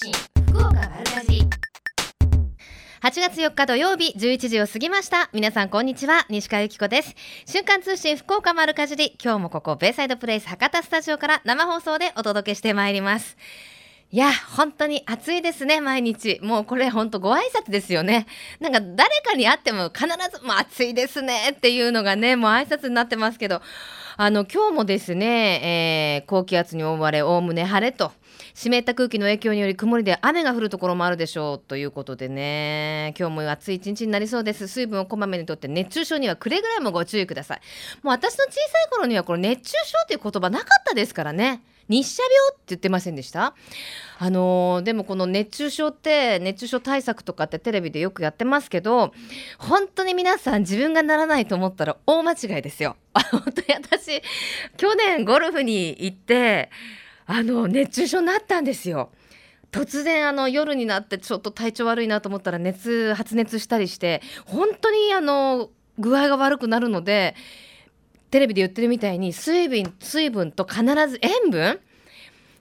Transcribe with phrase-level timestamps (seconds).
[0.00, 0.12] 信
[0.52, 1.40] 福岡丸かじ
[3.02, 5.28] 8月4日土曜日11時を過ぎました。
[5.32, 7.16] 皆さんこんにちは西川由紀子です。
[7.46, 9.16] 瞬間通信福岡丸かじり。
[9.20, 13.36] 今日もここベイサイドプレイス博多スタジオから生放送でお届けしてまいります。
[14.12, 16.38] いや本当に暑いですね毎日。
[16.44, 18.28] もうこれ本当ご挨拶ですよね。
[18.60, 23.62] なんか誰かに会っても必ずもう暑いですねっていうのがねもう挨拶になってますけど。
[24.20, 28.10] あの今日もですね、えー、高気圧に覆われおおむね晴れと。
[28.58, 33.14] 湿った空気の影響により曇りで雨が降るところもあるでしょうということでね。
[33.16, 34.66] 今日も暑い一日になりそうです。
[34.66, 37.60] 水分をこまめにとって熱中症にはくれぐれもご注意ください。
[38.02, 41.62] もう私の小さい頃にはこの熱中症という言葉なかったですからね。
[41.88, 43.54] 日射病って言ってませんでした？
[44.18, 49.12] あのー、でもこの熱中症って熱中症対策とかってテレビでよくやってますけど
[49.58, 52.96] 本当に皆さん自分がならないと思ったら大間違いですよ。
[53.30, 54.20] 本当に私
[54.76, 56.70] 去年ゴルフに行って
[57.28, 59.10] あの熱中症になったんですよ。
[59.70, 67.34] 突然あの夜になってちょっと体調悪いなと思ったら熱発熱したりして本当にあの具合が悪くなるので
[68.30, 71.80] テレビで言ってるみたいに水分水分と必ず塩分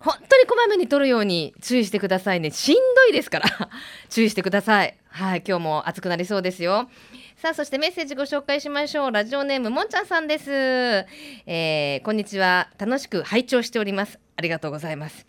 [0.08, 2.50] 本当にこまめに取るように注意してくださいね。
[2.52, 3.70] しんどいですから。
[4.10, 4.98] 注意してください。
[5.10, 6.90] はい今日も暑くなりそうですよ。
[7.36, 9.12] さあそしてメッセージご紹介しましょう。
[9.12, 12.70] ラジオネームもんちゃんさんです、えー、こんにちは。
[12.78, 14.18] 楽しく拝聴しております。
[14.38, 15.28] ありがとうございます。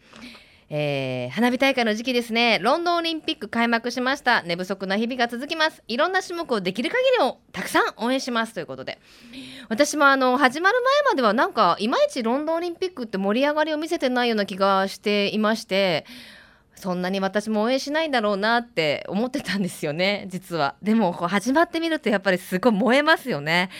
[0.70, 2.58] えー、花火大会の時期ですね。
[2.62, 4.42] ロンドンオリンピック開幕しました。
[4.42, 5.82] 寝不足な日々が続きます。
[5.88, 8.98] いろんな種目をできる限りをたくさん応援しますということで。
[9.70, 16.04] 私もあの始まる前まではなんかいまいちロンドンオリンピックって盛り上がりを見せてないような気がしていまして
[16.78, 20.76] そんなに私も応援しないんだろうなって思ってたんですよね 実は。
[20.82, 23.70] でも始まってみるとやっぱりすごい燃えますよね。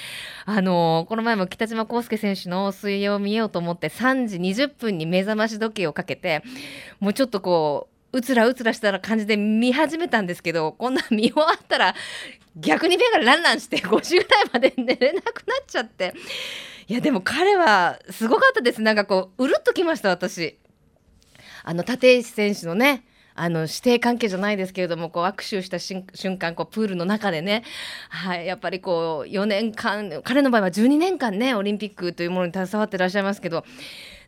[0.44, 6.42] あのこの前も北島康介選手の水泳を見ようと思って3時20分に目覚まし時計をかけて
[7.00, 11.94] もうちょっとこううつらうつらしたら感じで見始めたんですけどこんな見終わったら
[12.56, 16.14] 逆に目がランランして5時ぐらいまで寝れなくなっちゃって。
[16.88, 18.80] いやでも彼はすごかったです。
[18.80, 20.58] なんかこううるっときました私。
[21.68, 27.62] あの立石選手のねあの師弟関係じゃないですけれどもこう握手した瞬間こうプールの中でね、
[28.08, 33.66] はい、やっぱりこう4年間彼の場合は12年間ねオリンピックというものに携わってらっしゃいますけど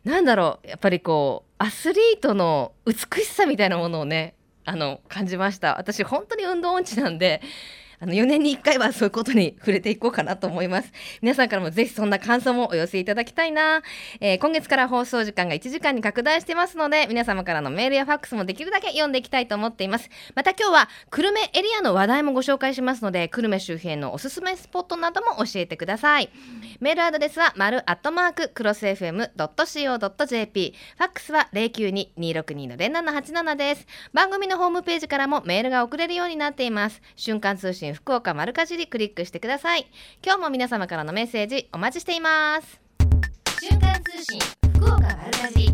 [0.03, 5.79] なんだろうやっぱりこうアスリートの美しさみたいなものをねあの感じました。
[5.79, 7.41] 私本当に運動音痴なんで
[8.01, 10.91] あの4年に1回はそういうことに触れていこうかなと思います。
[11.21, 13.83] 皆さんからもぜひそんな感想もお寄せいただきたいな、
[14.19, 20.09] えー、今月から放送時間が1時間に拡大してますので皆様からのメールやファックスもできるだけ読んでいきたいと思っています。
[20.33, 26.31] また今日は久留米エリアの話題もご紹介しますので久留米周辺のおすすめスポットなども教えてください。
[26.79, 33.85] メールアドレスは丸アットマーククロス FM.co.jp ファックスは092-262-0787です。
[34.11, 36.99] 番組のホームページからもメールが送れるようになっています。
[37.15, 39.87] 瞬間通信福岡丸かじりクリックしてください。
[40.23, 42.81] 今日も皆様からのメッセージお待ちしています。
[43.59, 44.39] 瞬間通信
[44.75, 45.71] 福岡丸かじり。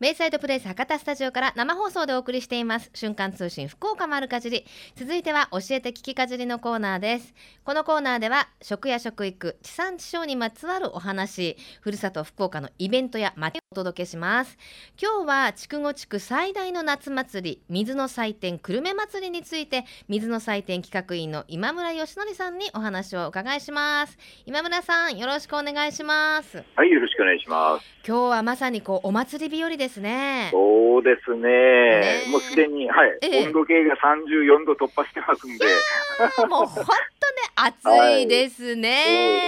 [0.00, 2.90] ベイサイドプレイス博多スタジオから生放送でお送りしています。
[2.94, 4.64] 瞬間通信福岡丸かじり。
[4.96, 7.34] 続いては教えて聞きかじりのコーナーです。
[7.64, 14.58] このコーナーでは食や食育地産地消にまつわるお話ふるさと福岡のイベントや街をお届けします。
[15.00, 24.18] 今日は筑後地区最大の夏祭り水の祭典久留米祭りについて水の祭典企画員の今村義則さんにお話をお伺いします。
[24.44, 26.64] 今村さんよろしくお願いします。
[26.74, 27.86] はいよろしくお願いします。
[28.04, 30.48] 今日はまさにこうお祭り日和ですね。
[30.50, 31.42] そうですね。
[31.42, 35.64] ねもうすでに、はい、ええ、温度計が34度突破してますんで。
[36.48, 36.96] もう本当ね、
[37.54, 38.90] 暑いですね、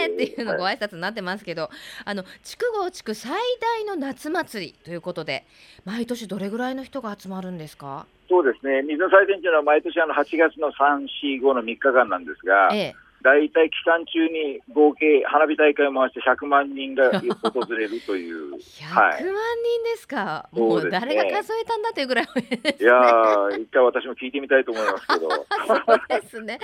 [0.01, 1.71] はい、っていうのご挨拶になってますけど、はい、
[2.07, 5.45] あの筑後地区最大の夏祭りということで、
[5.85, 8.07] 毎年どれぐらいの人が集まるんですか？
[8.29, 8.83] そうですね。
[8.83, 11.07] 水の祭典というのは毎年あの8月の3、
[11.41, 12.71] 4、5の3日間なんですが。
[12.73, 18.55] ええ大体期間中に合計花火大会を回して100万人が訪れるという。
[18.59, 25.31] 100万人ですか、はい、もう誰が数えたんだというぐらい、ね、いや一回私も聞いてみたいと思いますけど。
[25.67, 26.59] そうですね。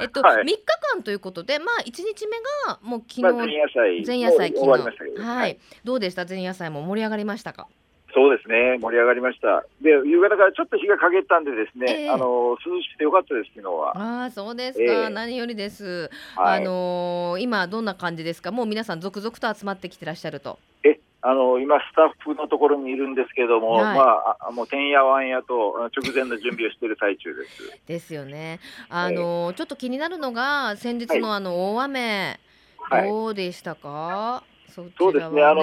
[0.00, 0.58] えっと、 はい、3日
[0.94, 4.06] 間ということで、まあ1日目がもう昨日、まあ、前夜祭。
[4.06, 4.60] 前夜祭昨日。
[4.60, 6.24] 終わりましたけど、はい、どうでした？
[6.24, 7.68] 前夜祭も盛り上がりましたか？
[8.14, 9.64] そうですね、盛り上がりました。
[9.80, 13.96] で、夕方からちょっと日が陰ったんでですね、えー、あの涼しくてよかったです昨日は。
[13.96, 16.10] ああ、そうですか、えー、何よりです。
[16.36, 18.52] はい、あのー、今どんな感じですか？
[18.52, 20.58] もう皆さん続々と集まってきてらっしゃると。
[20.84, 27.80] え、あの今スタッフのところにいるんですけども、はい、まあもうてんやわんやと直前の準備をしている最中です。
[27.86, 28.60] ですよね。
[28.90, 32.38] あの、えー、ちょっと気になるのが先日のあの大雨、
[32.78, 34.42] はい、どうでしたか？
[34.68, 35.42] そうですね。
[35.44, 35.62] あの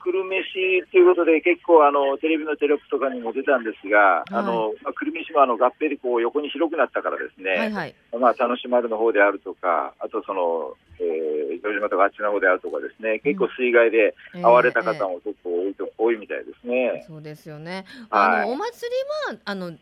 [0.00, 17.04] 久留米市ということで、結構あの、テレビのテロップとかにも出たんですが、はい、あのまあ、久留米市もあの合併でこう横に広くなったからですね、はいはい、まあ、楽し丸の方であるとか、あとその、えー、城島とかあっちの方であるとかですね、結構水害で遭われた方も結構多いと、えーえー、多いみたいですね。
[17.06, 17.84] そうですよね。
[18.10, 18.88] あの、お祭
[19.30, 19.72] りはあの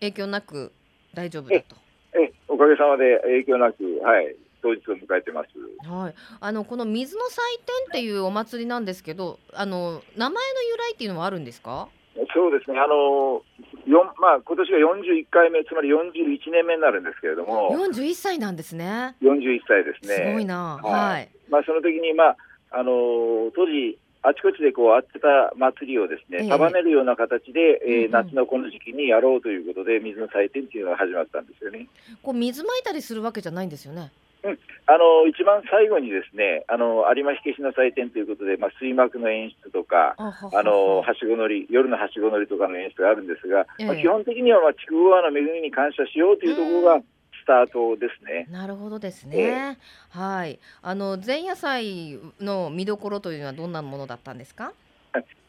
[0.00, 0.72] 影響なく
[1.14, 1.76] 大丈夫だと。
[2.14, 4.34] えおかげさまで影響なく、はい、
[4.66, 5.88] 当日を迎えてます。
[5.88, 11.88] はい、あのこの水の祭典っていうお祭りなんですけど、あの名前の由来っていうのはあるんですか？
[12.34, 12.78] そうですね。
[12.80, 13.42] あの
[13.86, 19.14] よまあ今年が41回目、つまり41年目になるんですけれども、41歳なんですね。
[19.22, 20.16] 41歳ですね。
[20.16, 20.80] すごいな。
[20.82, 21.28] はい。
[21.48, 22.36] まあその時にまあ
[22.70, 31.86] あの当時あちこちでこうあってた祭りをですね、束ねるような形で、えー、夏のこの時期にやろうということで、水の祭典っていうのが始まったんですよね。
[32.24, 34.10] こう水まいたりするわけじゃないんですよね。
[34.46, 47.02] うん、あの一番最後にですねあの有馬火消しの祭典ということで、まあ、水幕の演出とかあのはしご乗り夜のはしご乗りとかの演出があるんですが、まあ、基本的には、まあ、筑後川の恵みに感謝しようというところが、
[47.42, 48.48] スタートですね。
[48.50, 49.36] なるほどですね。
[49.38, 50.58] えー、はい。
[50.82, 54.72] あの前夜祭の見どころというのはどんなものだったんですか？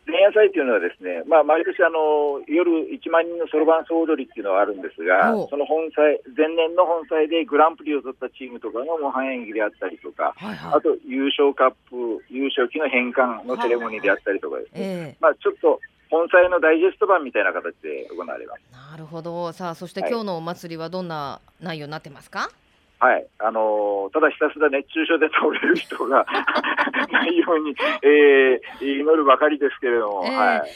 [0.07, 18.62] 前夜祭というのはですね、まあ、毎年あの夜1万人のそろばん総踊りっていうのはあるんですが、その本祭、前年の本祭でグランプリを取ったチームとかの模範演技であったりとか、はいはい、あと優勝カップ、優勝旗の返還のセレモニーであったりとかですね、はいはい、まあ、ちょっと本祭のダイジェスト版みたいな形で行われます。
[18.71, 19.51] なるほど。
[19.51, 22.39] さあ、そして今日のお祭りはどんな内容になってますか？
[22.39, 22.50] はい、
[22.99, 26.25] あのー、ただひたすら熱中症で倒れる人が
[27.11, 30.71] ないように、えー、祈るばかりですけれども、えー、はい、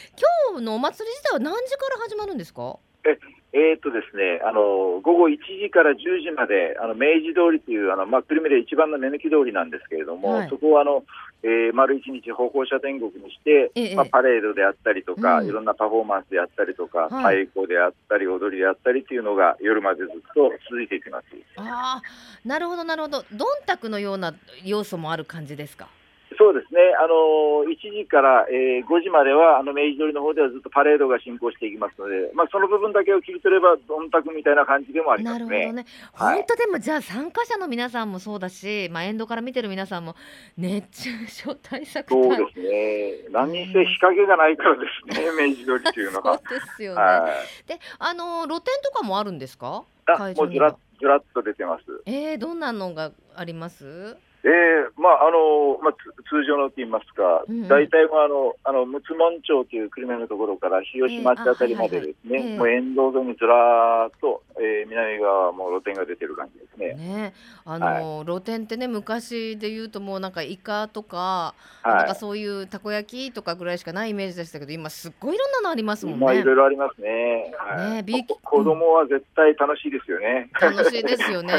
[0.51, 2.77] 今日のお祭り自体は何時から始まるんですか？
[3.05, 3.17] え
[3.53, 11.03] えー、っとですね、あの午後1時から10時まで、あの明治通りというあの、まあ、久留米で一番の目抜き通りなんですけれども、はい、そこをあの、
[11.43, 21.25] えー、丸一日歩行者天国にして、ええ、まあ、パレードであったりとか、うん、いろんなパフォーマンスであったりとか、はい、太鼓であったり、踊りであったりというのが夜までずっと続いていきます。
[21.57, 22.01] あ
[22.45, 24.33] なるほど、なるほど、どんたくのような
[24.63, 25.89] 要素もある感じですか？
[26.37, 35.45] そうですね、あの1時から、えー、5時まではあの明治通りの方ではずっとパレードが進行していきますので、まあ、その部分だけを切り取れば、どんたくみたいな感じでもありますね。
[35.45, 40.15] なるほどね、はい、本当でも、じゃあ、参加者の皆さんもそうだし、まあ、沿道から見てる皆さんも、
[40.57, 46.39] 熱中症対策そうですね、何にせ日陰がないからですね、明治通りっていうのは。
[46.47, 47.29] そうですよね、は
[47.65, 49.83] い、であの露店とかもあるんですか？
[50.07, 51.83] あもうずらずらっと出てます。
[52.05, 54.17] えー、どんなのがあります？
[54.43, 55.93] えーまああのまあ、
[56.29, 66.93] 通常のと言いますか、うんうん、大体あのあの陸奥門町という久留米のところから日吉町あたりまでですね、えーはいはい、もう沿道沿いにずらーっと、えー、南側も露店が出てる感じですね。
[66.95, 67.33] ね
[67.65, 71.53] あの、はい、露店ってね昔で言うともうなんかイカとか、
[71.83, 76.25] はい、なんかそういうたこ焼きとかぐらいしかないイメージでしたけど今すっごいいろんなのありますもんね。
[76.25, 77.53] まあいろいろありますね。
[77.57, 80.49] はい、ね子供は絶対楽しいですよね。
[80.59, 81.53] 楽しいですよね。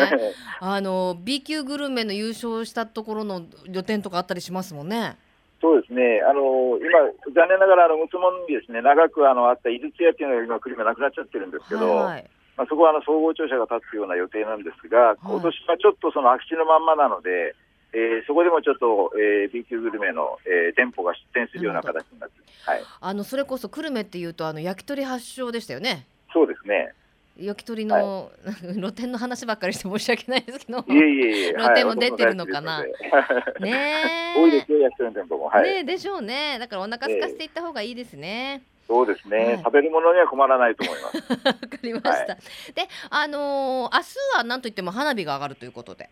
[0.61, 5.17] あの B 級グルメの優勝したところの予定とかあったりしますもんね。
[5.61, 6.99] そうですね、あの今、
[7.31, 12.27] 残念ながらあの、むつもにですね長くあのあった井筒屋っていうのが今、久留米なくなっちゃってるんですけど、はい、
[12.57, 17.55] まあ、そこはあの総合庁舎が建つような予定なんですが、今年はちょっとその空き地のまんまなので、
[17.95, 26.07] えー、そこでもちょっと、えー、B 級グルメの、えー、店舗が出店するような形になって、はい、あのそれこそ久留米っていうとあの焼き鳥発祥でしたよね。
[26.33, 26.95] そうですね
[27.37, 32.79] 焼き鳥の、はい、露店の話ばっかりして申し訳ないですけど、いえいえいえ露店も出てるのかな。
[32.79, 35.49] はい、ね 多いですよ、焼き鳥の店舗も。
[35.49, 36.59] はい、ねでしょうね。
[36.59, 38.63] だからお腹空かせていった方がいいですね。
[38.87, 41.17] そうですね、はい、食べるものには困らないと思います。
[41.47, 42.11] わかりました。
[42.11, 44.03] はい、で、あのー、明
[44.35, 46.11] 日はなんといっても花火が上がるということで。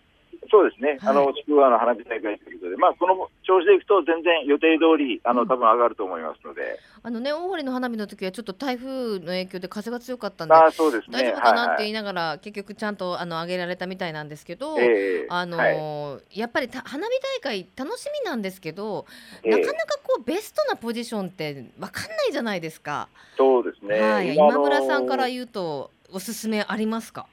[0.50, 6.78] そうですね、はい、あの、ちくわの花火大会ということで、まあ、この調子でいくと、全然予定通り、あの、多分上がると思いますので。
[7.02, 10.54] あのね、大堀の花火の時は、ちょっと台風の影響で風が強かったんで。
[10.54, 14.76] あそうです、ね、大丈夫かなって言いながら、はいはい、結局ちゃんと、あの、上げられたみたいなんですけど。
[14.78, 19.07] えー、あのーはい、やっぱり、花火大会、楽しみなんですけど。
[19.45, 23.09] なかなかこう、ベストなポジションって、わかんないじゃないですか。
[23.37, 24.00] そうですね。
[24.00, 27.26] はい、今村さんから言うと、おすすめありますか？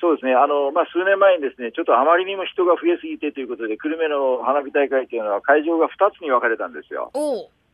[0.00, 7.12] そうですね、あのまあ、数年前にですねちょっとあまりにも人が増えすぎてということで、久留米の花火大会というのは会場が2つに分かれたんですよ。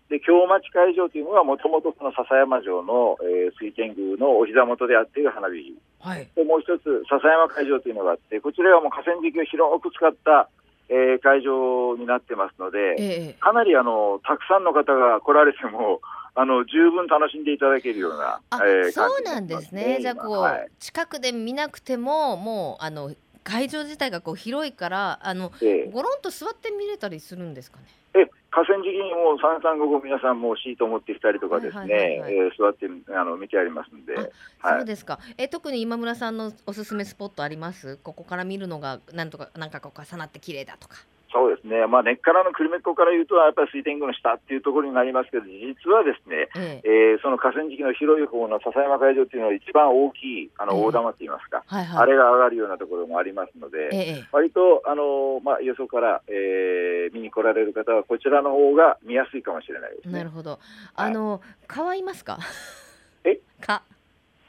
[0.08, 5.58] で京町会場というのはもともと笹山城の、えー、水天宮のお膝元であっている花火、
[5.98, 10.48] はい、でもう一つ笹山会場というのがあってこちらはもう河川敷を広く使った、
[10.88, 15.98] えー、会場になってますので、えー、かなりあのたくさんの方が来られても
[16.38, 19.98] あの十分楽しんでいただけるような、えー、そうなんですね。
[20.02, 27.84] じゃあこう、はい、近くで見なくてももうあの会場自体がこう広いからあの、えー、ごろんと座って見れたりするんですかね？
[28.14, 34.30] え河川敷にも三三五五皆さんもシートを持ってきたりとかですね、え座ってあの見てありますんで、はい、
[34.78, 35.18] そうですか。
[35.38, 37.98] え特に今村さんのおすすめスポットあります？
[38.02, 40.96] ここから見るのがなんとかなんかこう重なって綺麗だとか。
[41.36, 47.12] そうですね、まあ、根っからの久留米っ子から言うと、やっぱり水天宮の下っていうところになりますけど、実はですね、ええ。
[47.12, 60.58] えー、その河川敷の広い方の笹山会場っていうのは、一番大きいあの大玉って言いますか、えはいはい、あれが上がるようなところもありますので、え割とあの、まあ、よそから、えー、見に来られる方は、こちらの方が見やすいかもしれないです、ね、なるほど、
[60.94, 62.38] あの、はい、いますか？
[63.24, 63.40] え？
[63.60, 63.82] か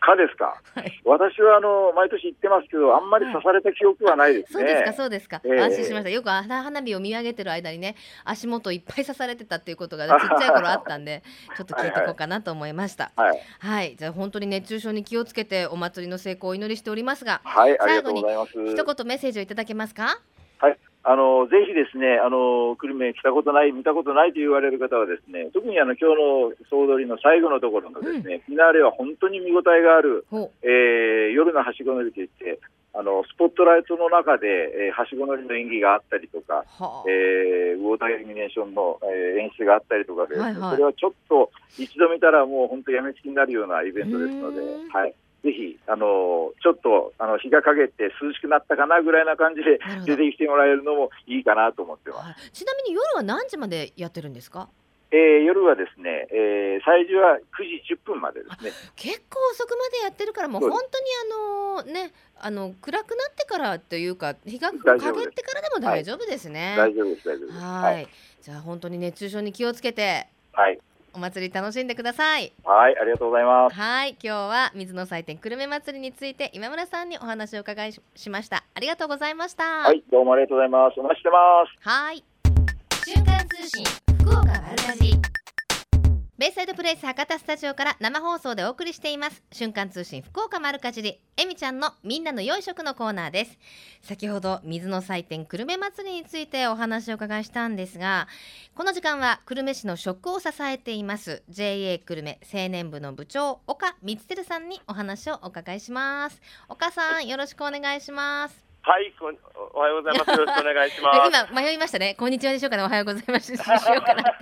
[0.08, 4.64] 蚊ですか、はい、私はあの毎年行ってますけど、あんまり刺された記憶はないですね。
[4.64, 6.10] はい、そうですか、そうですか、えー、安心しました。
[6.10, 11.24] よく花火を見上げてる間にね、足元いっぱい刺されてたっていうことが、 ちっちゃい頃あったんで、
[11.58, 13.12] ちょっと聞いておこうかなと思いました。
[13.18, 20.20] はい、はい、じゃあ本当に熱中症に気をつけて、お祭りの成功をお祈りしておりますが、はい、最後に一言メッセージをいただけますか？
[20.60, 30.28] はい、あのぜひですね、あの久留米来たことない、見たことないと言われる方はですね、特にあの今日の総取りの最後のところのですね、うん、フィナーレは本当に見応えがある、
[30.68, 32.60] えー、夜のはしご乗りといって、
[32.92, 44.60] あのスポットライトの中で、えー、はしご乗りの演技があったりとか、はあ、えー、ウォーターイルミネーションの、えー、演出があったりとかで、はいはい、それはちょっと一度見たらもう本当やめつきになるようなイベントですので、
[44.92, 45.16] はい。
[45.44, 52.52] ぜひ、あのちょっとあの日が陰って涼しくなったかなぐらいな感じで出てきてもらえるのもいいかなと思ってます。
[52.52, 54.68] ちなみに夜は何時までやってるんですか？
[55.10, 58.72] えー、夜はですね、えー、最初は9時10分までですね。
[58.98, 60.84] 結構遅くまでやってるから、もう本当に
[61.86, 66.76] あのね、あの暗くなってからというか、日が陰ってからでも大丈夫ですね。
[66.78, 67.60] 大丈夫です、大丈夫です。
[67.60, 68.08] はい。
[68.42, 70.28] じゃあ本当に熱中症に気をつけて。
[70.52, 70.78] はい。
[71.18, 72.54] お祭り楽しんでください。
[72.64, 73.76] はい、ありがとうございます。
[73.76, 78.64] はい、今日は水の祭典久留米祭りについて今村さんにお話を伺いしました。
[78.76, 79.64] ありがとうございました。
[79.64, 81.00] はい、どうもありがとうございます。
[81.00, 81.90] お待ちしてます。
[81.90, 82.24] はい。
[83.04, 83.84] 瞬間通信
[84.20, 85.47] 福岡丸かじ。
[86.38, 89.42] ベイサイドプレイス博多スタジオから生放送でお送りしています。
[89.52, 93.58] 瞬間通信福岡丸かじりえみちゃんのみんなの良い食のコーナーです。
[94.04, 98.28] 先ほど水の祭典久留米祭りについてお話を伺いしたんですが
[98.76, 106.40] この時間は久留米市の食を支えています JA 久留米青年部の部長岡光輝さんにお話をお伺いします。
[106.70, 108.67] 岡さんよろしくお願いします。
[108.88, 109.38] はいこん、
[109.74, 110.32] おはようございます。
[110.40, 111.46] よろしくお願いします。
[111.52, 112.16] 今迷いましたね。
[112.18, 112.84] こんにちはでしょうかね。
[112.84, 114.24] おはようございますしようかな。
[114.24, 114.34] なんか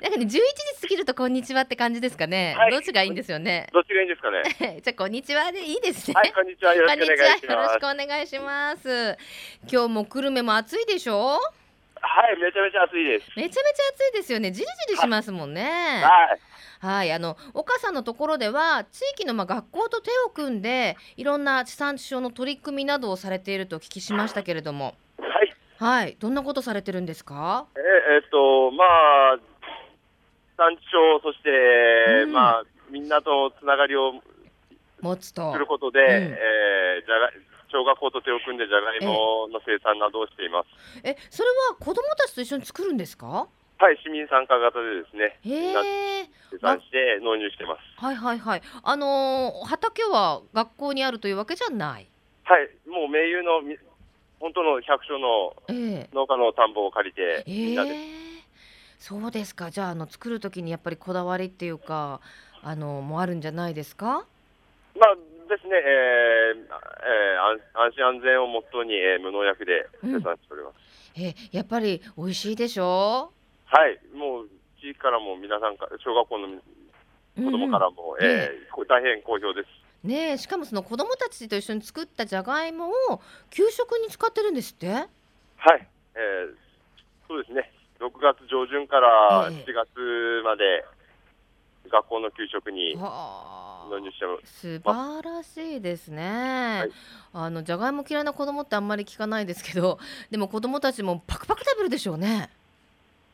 [0.00, 0.40] ね、11時
[0.80, 2.56] 過ぎるとこんにちはって感じですかね。
[2.58, 3.68] はい、どっちがいいんですよね。
[3.72, 4.80] どっちがいいんですかね。
[4.82, 6.14] じゃこんにちはでいいですね。
[6.16, 6.74] はい、こんにちは。
[6.74, 7.46] よろしくお願いします。
[7.46, 9.18] よろしくお願いします。
[9.70, 11.38] 今日も久留米も暑いでしょ？
[12.02, 13.30] はい、めちゃめちゃ暑いです。
[13.36, 14.50] めちゃめちゃ暑いですよね。
[14.50, 15.62] じりじりしますもんね。
[15.62, 16.28] はい。
[16.30, 16.40] はい、
[16.82, 27.66] あの岡さんのところでは地域のまあ学校と手を組んでいろんな地産地消の取り組みなどをされているとお聞きしましたけれども、はい、はい、どんなことされてるんですか？
[27.76, 27.80] え
[28.14, 28.84] えっとま
[29.34, 29.42] あ地
[30.56, 34.14] 産地消そして、うん、まあみんなとつながりを
[35.00, 37.30] 持つとすることで、うん、えー、じゃが
[37.72, 40.68] 小学校と手を組んでじゃがいもの生産などをしています。
[41.04, 43.46] え、それは子どもたちと一緒に作るんですか？
[43.80, 47.80] はい、市民参加型でですね、へ生産して納入してます。
[47.96, 48.62] はいはいはい。
[48.82, 52.06] あのー、畑は学校にあるというわけじゃない？
[52.44, 53.62] はい、もう盟友の
[54.38, 55.54] 本当の百姓の
[56.12, 57.96] 農家の田んぼを借りて、えー、みんなで。
[58.98, 59.70] そうですか。
[59.70, 62.20] じゃああの作る時にやっぱりこだわりっていうか
[62.62, 64.26] あのもあるんじゃないですか？
[64.94, 65.14] まあ
[65.48, 70.74] ですね、えーえー、安心安全をモットーに、えー、無農薬で生産しております。
[71.16, 73.32] うん、えー、やっぱり美味しいでしょ？
[73.34, 73.39] う。
[73.70, 74.48] はい、もう
[74.80, 76.48] 地域からも皆さんか、小学校の
[77.36, 78.50] 子供からも、うん、え。
[78.74, 79.68] ー、大変好評です。
[80.06, 84.88] ねしかもその子供たちと一緒に作ったじゃがいもを給食に使ってるんですって？
[84.88, 85.08] はい、
[86.14, 86.54] えー、
[87.28, 90.84] そうですね、6月上旬から7月まで、
[91.90, 94.80] 学校の給食に納入してます。
[94.80, 96.80] 素晴らしいですね。
[96.80, 96.90] はい、
[97.34, 99.98] あのじゃがいも嫌いな子供ってあんまり聞かないですけど、
[100.30, 102.50] でも子供たちもパクパク食べるでしょうね。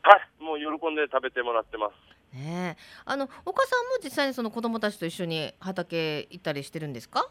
[0.07, 1.93] はい、もう喜んで食べてもらってます。
[2.33, 7.27] ねあの岡さんも実際にその子供たちと一緒に畑行ったりしてるんですか？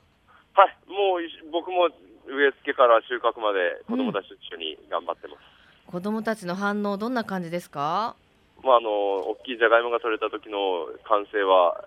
[0.53, 1.89] はい、もう僕も
[2.27, 5.39] 植え付けから収穫まで子供たちと一緒に頑張ってます。
[5.87, 8.15] うん、子供たちの反応どんな感じですか？
[8.63, 11.85] まああの大きいじゃがいもが取れた時の歓声は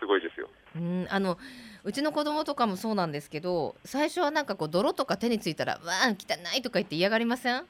[0.00, 0.48] すごいですよ。
[0.76, 1.06] うん。
[1.10, 1.38] あの
[1.84, 7.64] うちの子供とかもそうなんですけど最初はなんかこう泥とか手についたら「わあ汚い」とか言って嫌がりません？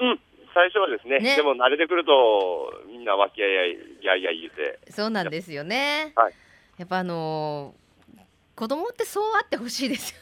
[0.00, 0.20] うん
[0.58, 4.90] 最初はですね、ね、でも慣れてくると、みんな和気あいあい、やいやい言うて。
[4.90, 6.12] そうなんですよね。
[6.16, 6.34] はい、
[6.78, 8.18] やっぱあのー、
[8.56, 10.18] 子供ってそうあってほしいですよ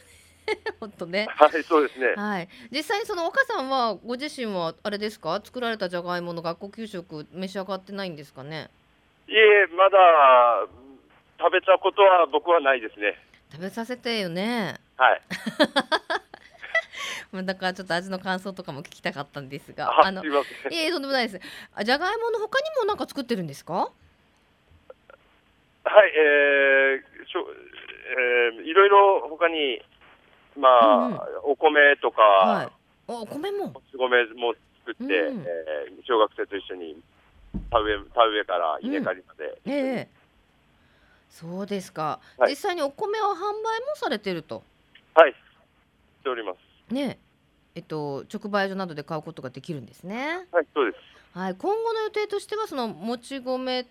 [0.55, 0.61] ね。
[0.79, 1.25] 本当ね。
[1.27, 2.13] はい、そうですね。
[2.15, 2.47] はい。
[2.69, 8.69] 実際にその岡さんはご自身はあれですか、作られたじゃがいもの学校給食召し上がってないんですかね？
[9.27, 9.97] いえ、まだ
[11.39, 13.19] 食べたことは僕はないですね。
[13.51, 14.75] 食べさせてよね。
[14.97, 15.21] はい。
[17.33, 20.27] だからちょっと味の感想とかも聞きたかったんですが、あの、い
[20.71, 21.45] えとんでもないです。
[21.83, 23.73] じゃがいもの他にもなんか作ってるんですか？
[23.73, 23.91] は
[26.05, 27.45] い、えー、しょ
[28.09, 29.81] えー、いろいろ他に
[30.57, 32.69] まあ、うんうん、お米とか、はい、
[33.07, 33.73] お米も？
[33.93, 34.53] お米も
[34.85, 36.97] 作って、うん、えー、小学生と一緒に
[37.69, 40.07] 田植え田植えから稲刈りまで、うん、ええ。
[41.29, 43.35] そうですか、はい、実際にお米は販売
[43.81, 44.63] もされてると？
[45.13, 45.31] はい。
[45.31, 45.35] し
[46.23, 46.57] ております
[46.89, 47.19] ね
[47.75, 50.47] えっと直売所などで買うことができるんですね。
[50.51, 51.37] はいそうです。
[51.37, 53.85] はい今後の予定としてはそのもち米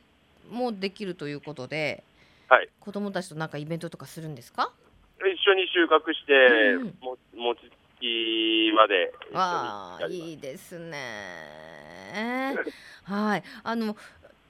[0.51, 2.03] もできるということで、
[2.49, 4.73] はい、子供たちとなんかイベントとかするんですか？
[5.19, 6.33] 一緒に収穫して、
[6.75, 7.65] うん、も餅つ
[8.01, 9.13] きまで。
[9.35, 12.57] ああいいですね。
[13.05, 13.43] はい。
[13.63, 13.97] あの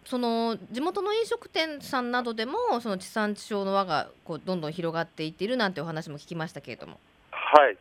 [0.05, 6.99] その地元の飲食店さんなどでもその地産地消の輪がこうどんどん広がっていっているなんてお話も聞きましたけれども。
[7.31, 7.77] はい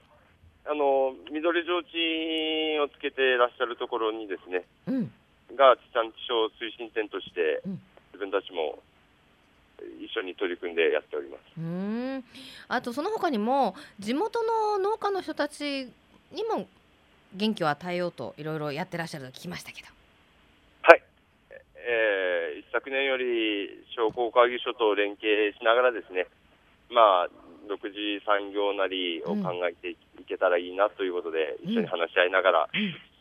[0.66, 5.12] あの緑提灯をつけていらっしゃるところにですね、うん、
[5.56, 7.62] が地産地消推進店として、
[8.14, 8.80] 自分たちも
[10.02, 11.42] 一緒に取り組んでやっております。
[11.58, 12.24] うん。
[12.68, 15.88] あとその他にも地元の農家の人たち
[16.32, 16.68] にも
[17.34, 19.96] 元気を与えようといろいろやってらっしゃると聞きましたけど。
[21.88, 26.26] えー、一昨年より商工会議所と連携しながらですね、
[26.90, 27.30] まあ、
[27.68, 27.96] 独自
[28.26, 32.70] 産業なりを考えていけたらいいなということで、うん、一緒に話し合いながら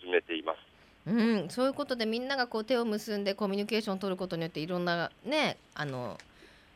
[0.02, 0.58] 進めています。
[1.06, 6.18] うん、うん、そういうことでみんながこう手を結んでコミュニケーションを取ることによっていろんなねあの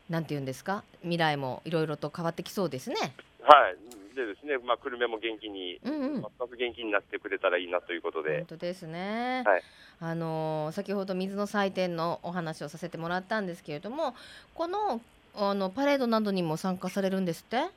[0.09, 0.83] なんて言うんですか？
[1.01, 2.95] 未来もいろいろと変わってきそうですね。
[3.43, 3.75] はい
[4.15, 8.39] でですね、まあ、久留米も元気に、うんうん、全く元気になってくれたらいいなということで。
[8.39, 9.43] 本当ですね。
[9.45, 9.63] はい、
[10.01, 14.15] あの先ほど水の祭典のお話をさせてもらったんですけれども、
[14.55, 14.99] この
[15.35, 17.57] あのパレードなどにも参加されるんですって？
[17.57, 17.69] はい、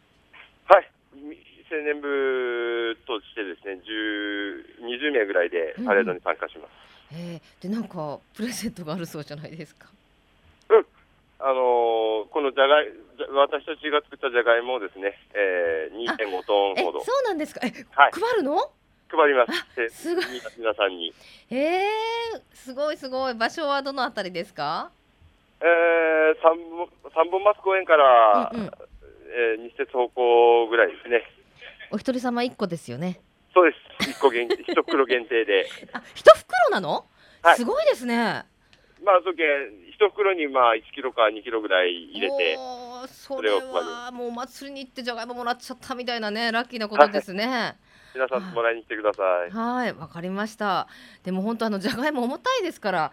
[1.15, 6.71] 青年部としてですね、十二十名ぐらいでパレードに参加します。
[7.13, 9.89] うん、えー、でなんかプレゼントがあるそうじゃないですか。
[10.71, 10.87] うん、
[11.41, 12.89] あのー、このじゃがい
[13.35, 17.05] 私たちが作ったじゃがいもをですね、えー、2.5トンほど。
[17.05, 17.61] そうなんですか？
[17.65, 18.57] え、はい、配るの？
[19.11, 19.47] 配りま
[19.91, 20.03] す。
[20.03, 20.25] すごい。
[20.57, 21.13] 皆さんに。
[21.51, 23.35] ええー、すごいすごい。
[23.35, 24.91] 場所はどのあたりですか？
[25.63, 31.23] ええー、三本三本松公園から、うんうん、えー、西鉄方向ぐらいですね。
[31.91, 33.21] お一人様一個ですよね。
[33.55, 34.11] そうです。
[34.11, 35.69] 一個限定、 一袋限定で。
[35.93, 37.07] あ、一袋なの？
[37.43, 38.45] はい、すごいですね。
[39.05, 39.43] まあ、そけ
[39.91, 42.57] 一袋にまあ1キロか2キロぐらい入れて、
[43.09, 47.77] それはもうお祭りに行ってじゃがいももらっちゃったみたいなね、ラッキーなことですね。
[48.15, 49.51] 皆さんもらいに来てください。
[49.51, 50.87] はい、わかりました。
[51.25, 53.13] でも本当あのじゃがいも重たいですから、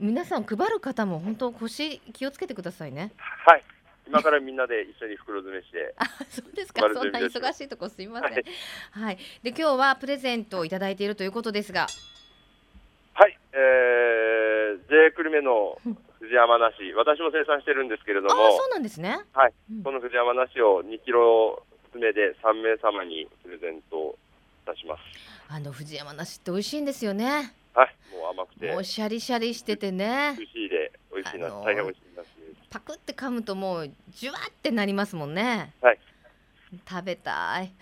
[0.00, 3.12] 皆さん配る方も本当腰気をつけてくださいね。
[3.18, 3.62] はい。
[4.08, 5.94] 今からみんなで一緒に袋詰めして。
[6.00, 6.80] あ、そうですか。
[6.92, 8.32] そんな忙しいとこすみません。
[8.32, 8.44] はい、
[8.92, 9.18] はい。
[9.42, 11.86] で今日はプレゼントをいただいているということですが。
[13.12, 13.38] はい。
[13.52, 15.78] えー、J 久留米の
[16.18, 18.48] 藤山梨、私も生産してるんですけれども。
[18.48, 19.20] あ、そうなんですね。
[19.34, 19.52] はい。
[19.70, 24.18] うん、この藤山梨を2キロ詰めで3名様にプレゼント
[24.70, 25.00] たします。
[25.48, 27.54] あの藤山梨って美味しいんですよね。
[27.74, 28.70] はい、もう甘くて。
[28.72, 30.34] もうシャリシャリしててね。
[30.36, 32.22] 美味しいで、美味しいな、大変美味しいな。
[32.70, 35.72] パクって噛むともうじゅわってなりますもんね。
[35.80, 35.98] はい。
[36.88, 37.72] 食べたい。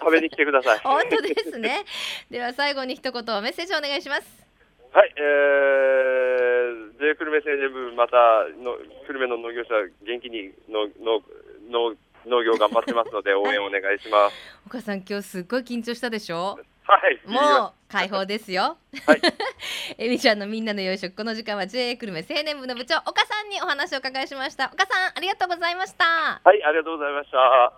[0.00, 0.78] 食べに来てください。
[0.80, 1.84] 本当ですね。
[2.30, 4.44] では最後に一言メッセージお願いします。
[4.92, 8.16] はい、えー、J 久留米青年部また
[8.62, 8.76] の
[9.08, 9.70] 久留米の農業者
[10.06, 11.20] 元気にのの
[11.90, 14.36] の農業頑張ってますので応援お願いします。
[14.66, 16.60] お母さん今日すっごい緊張したでしょ？
[16.86, 17.20] はい。
[17.26, 18.76] もう解放ですよ。
[19.06, 19.20] はい。
[19.98, 24.70] えみちゃんのみんなの夕食この時間は JA 久留米青年部の部長岡さんにお話を伺いしました。
[24.72, 26.04] 岡さんありがとうございました。
[26.44, 27.72] はいありがとうございました。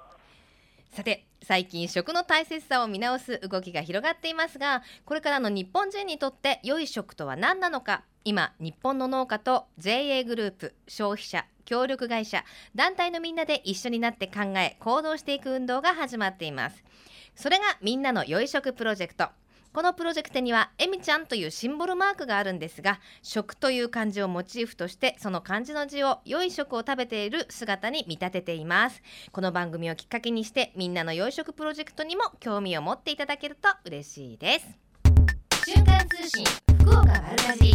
[0.97, 16.83] さて最近食の大切さを見直す動きが広がっていますがこれからの日本人にとって良い食とは何なのか今日本の農家と JA グループ消費者協力会社団体のみんなで一緒になって考え行動していく運動が始まっています
[17.37, 19.29] それがみんなの良い食プロジェクト。
[19.75, 29.03] このプロジェクトにはえみちゃんというシンボルマークがあるんですが食という漢字をモチーフとしてその漢字の字を良い食を食べている姿に見立てています。
[29.33, 34.67] この番組をきっかけにしてみんなの良い食プロジェクトにも興味を持っていただけると嬉しいです。
[35.67, 36.43] 瞬間通信
[36.81, 37.75] 福岡丸かじ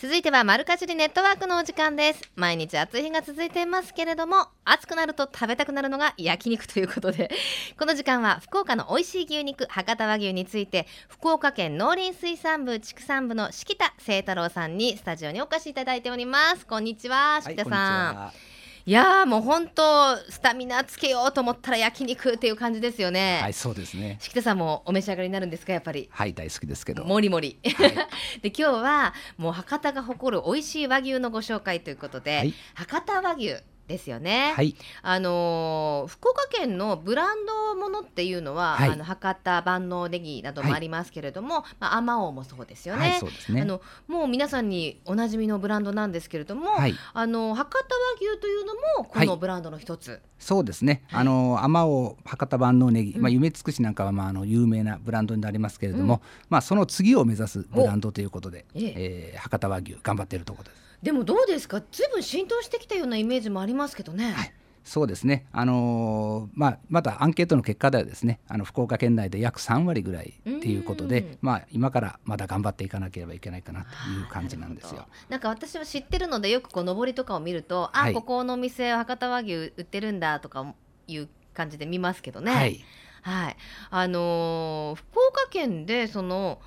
[0.00, 2.22] 続いては丸かじりネットワークのお時間です。
[2.36, 7.28] 毎日暑い日が続いていますけれども暑くなると食べたくなるのが 焼肉ということで
[7.76, 16.64] この時間は福岡の美味しい牛肉博多和牛について福岡県農林水産部畜産部の敷田清太郎さんにスタジオにお越しいただいております。
[16.64, 18.57] こんにちは敷田さん、はい
[18.88, 23.40] いやもう本当スタミナつけようと思ったら焼肉っていう感じですよね。
[23.42, 24.16] はいそうですね。
[24.18, 26.08] 敷田さんもお召し上がりになるんですかやっぱり。
[26.10, 27.04] はい大好きですけど。
[27.04, 27.58] もりもり。
[27.62, 27.92] はい、
[28.40, 33.56] で今日はもう博多が誇る美味しい和牛のご紹介ということで、はい、博多和牛
[33.88, 34.52] ですよね。
[34.54, 34.76] はい。
[35.02, 43.10] あのー、福岡県のブランドものっていうのは、はい、あの博多万能ネギなどもありますけれども、はい、まああまおうもそうですよね。
[43.10, 43.62] はい、そうですね。
[43.62, 47.94] あのもう皆さんにおなじみのブランドなんですけれども、はい、あの博多
[48.26, 50.20] 和牛というのもこのブランドの一つ。
[50.38, 51.02] そうですね。
[51.10, 56.20] あのあまおう博多万能ネギ、うん、まあ夢尽くしなんかはまああの有名なブランドになりますけれども、うん、
[56.50, 60.87] まあその次を目指すブランドということで、ええー、博多和牛頑張っているところです。
[61.02, 61.82] でもどうですか？
[61.92, 64.32] ずいぶん浸透してきたようなイメージもありますけどね。
[64.32, 64.52] はい
[64.84, 73.86] そうですね、あのー、まあ、またアンケートの結果ではですねあの福岡県内で約3割ぐらいっていうことで、まあ、今からまだ頑張っていかなければいけないかなと
[74.18, 75.06] いう感じなんですよ。
[75.28, 80.74] なんか私は知ってるのでよくこう上りとかを見ると、はい、あここのお店博多和牛売ってるんだとか
[81.06, 82.50] いう感じで見ますけどね。
[82.50, 82.82] はい、
[83.20, 83.56] はい、
[83.90, 86.62] あのー、福岡県でその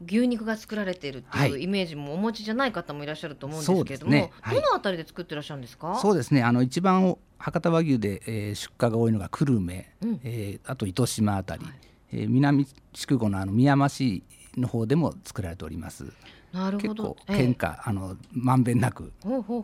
[0.00, 5.98] 牛肉が作られているっていうイメージもお持ちじゃない方もいらっしゃると思うんですけれども、ねはい、どのあたりで作ってらっしゃるんですか？
[6.00, 11.74] そうですねあの一番博多和牛で、えー、出荷が多いのが久留米、うん、えー、あと糸島あたり、はい、
[12.12, 14.22] えー、南筑後のあの宮山市
[14.56, 16.06] の方でも作られております。
[16.52, 17.16] なるほど。
[17.28, 19.12] 県下、ええ、あのまんべんなく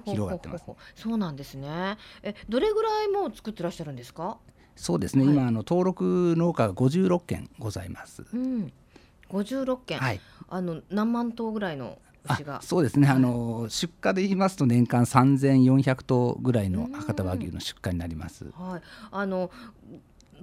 [0.04, 0.64] 広がってます。
[0.94, 1.96] そうなんですね。
[2.22, 4.38] えどれぐらいもう作ってらっしゃるんですか？
[4.76, 5.24] そうですね。
[5.24, 8.24] はい、今あの登録農家が56軒ございます。
[8.32, 8.72] うん。
[9.30, 11.98] 56件、はい、あの何万頭ぐらいの
[12.30, 12.60] 牛が。
[12.62, 18.46] そうですね、あの出荷で言いますと年間3400頭ぐらいの博多和牛の出荷になります。
[18.56, 19.50] はい、あの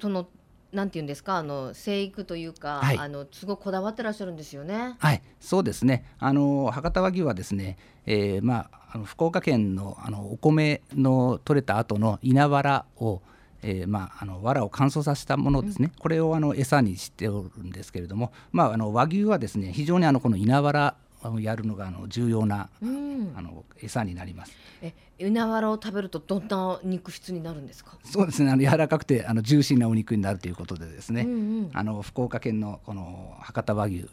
[0.02, 0.28] その
[0.72, 1.38] なんていうんですか？
[1.38, 4.96] あの生育というか、はい、あのすごくこだわってらっしゃるんですよね。
[4.98, 6.06] はい、そうですね。
[6.20, 13.22] あの博多和牛はですね、えー、まああの福岡県のあのお米の取れた後の稲わらを
[13.64, 24.52] えー、まあ、あの藁を乾燥させたものですね、うん、これをあの餌にしておるんですけれども、まあ、あの和牛はですね非常にあのこの稲わらをやるのがあの重要な、うん、あの餌になります。
[24.82, 27.98] え稲わらを食べるとどんな肉質になるんですか？
[28.04, 28.52] そうですね。
[28.52, 31.22] あの柔らかくてあのジューシーなお肉になるということでですね。
[31.22, 31.36] うんう
[31.68, 34.10] ん、あの福岡県のこの博多和牛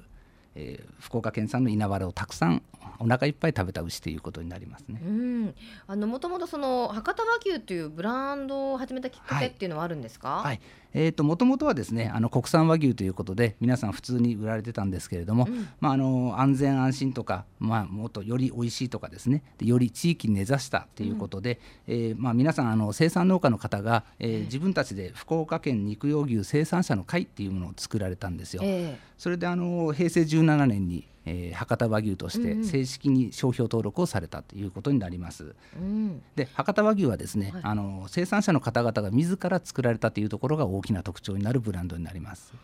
[0.61, 2.63] えー、福岡県産の稲わらをたくさん
[2.99, 5.01] お腹いっぱい食べた牛ということになりますね。
[5.03, 5.55] うん、
[5.87, 10.37] あのもともとその博多和牛というブランドを始めたきっかけっていうのはあるんですか？
[10.37, 10.61] はい、はい、
[10.95, 28.63] えっ、ー、ともともとはですねあの国産和牛ということで皆さん普通に売られてたんですけれども、うん、まああの安全安心とかまあもっとより美味しいとかですねでより地域に根ざしたということで、うん、えー、まあ皆さんあの生産農家の方が、えー、自分たちで福岡県肉用牛生産者の会っていうものを作られたんですよ。
[28.65, 35.55] えー、それであの平成17年にえー、博多和牛として正式に商標登録をされたということになります。
[35.77, 42.55] うん、で博多和牛はですね、はい、あの生産者の方々が自ら作られたというところが大きな特徴になるブランドになります。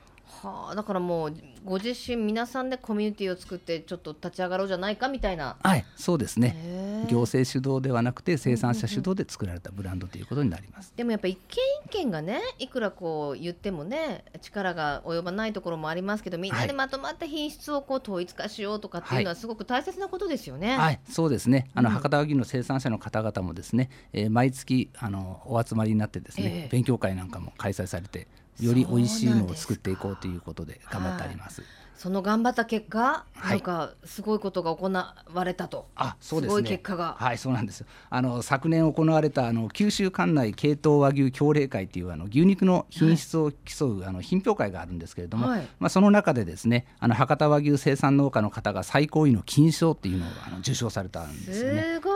[0.43, 5.57] はあ、だからもうご自身皆さんでコミュニティを作ってちょっと立ち上がろうじゃないかみたいな。
[5.63, 7.07] はいそうですね。
[7.09, 20.71] 行政主導ではなくて生産者主導で作られたブランドということになります、でもやっぱ一軒一軒がねいくらこう言ってもね力が及ばないところもありますけどみんなでまとまった品質をこう統一化しようとかっていうのはすごく大切なことですよね。
[20.71, 21.69] はい、はい、そうですね。
[21.75, 28.27] あの、博多和牛の生産者の方々もですね、えー、毎月あのお集まりになってですね、えー、勉強会なんかも開催されて
[28.61, 31.63] より美味しいのを作っていこうということで頑張ってあります。
[31.97, 35.89] その頑張った結果、はい、なんかすごいことが行われたと。
[35.97, 37.17] あ、そうです、ね、すごい結果が。
[37.19, 37.87] はい、そうなんです。
[38.11, 51.83] あの昨年行われたあの九州管内系統和牛協励会っていうあの牛肉の品質を競う、はい、あの品評会があるんですけれども、はい、まあその中でですね、あの博多和牛生産農家の方が最高位の金賞っていうのをあの受賞されたんですよね。
[51.95, 52.16] すごい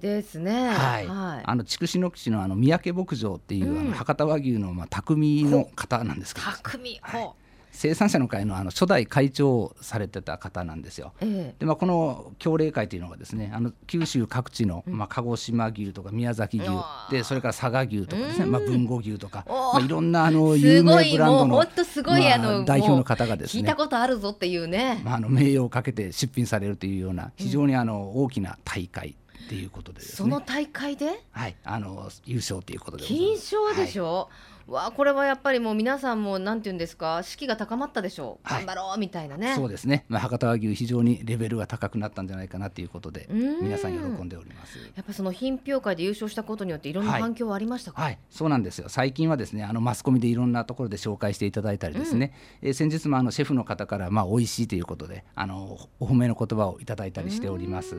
[0.00, 0.68] ですね。
[0.68, 1.06] はい。
[1.06, 6.46] はい、あの筑紫野基地のあの三宅牧場っていう、うん、博多和牛のまあ匠の方なんですけど。
[6.46, 6.98] 匠。
[7.02, 7.30] はい。
[7.72, 11.12] 生産者の会のあの初代会長をされてた方なんですよ。
[11.20, 16.68] えでまあ、この協励会というのがですねあの九州各地の、まあ、鹿児島牛とか宮崎牛
[17.10, 23.62] でそれから佐賀牛とかですね、まあ、豊後牛とか、まあ、いろんなあの有名ブランドのまあ、代表の方がですね。
[23.62, 29.16] 聞いたことあるぞっていうね、まあ、あの名誉をかけて出品されるというような非常にあの大きな大会
[29.50, 31.24] っていうことで、ね、その大会で？
[31.32, 31.56] はい。
[31.64, 34.28] あの優勝ということで金賞でしょ、は
[34.68, 34.70] い。
[34.70, 37.24] わこれはやっぱりもう皆さんもなんて言うんですか？
[37.24, 38.38] 士気が高まったでしょ？
[38.44, 39.56] う、はい、頑張ろうみたいなね。
[39.56, 44.78] そうですね、まあ、博多和牛非常にレベルが高くなったんじゃないかなということで皆さん喜んでおります。
[44.94, 48.88] やっぱその品評会で優勝したことによっていろんな反響はありましたか、はい、はい、そうなんですよ。
[48.88, 52.32] 最近はですねあのマスコミでいろんなところで紹介していただいたりですね、
[52.62, 57.96] うん、えー、先日もあのシェフの方からまあ美味しいということであのお褒めの言葉をいただいたりしております。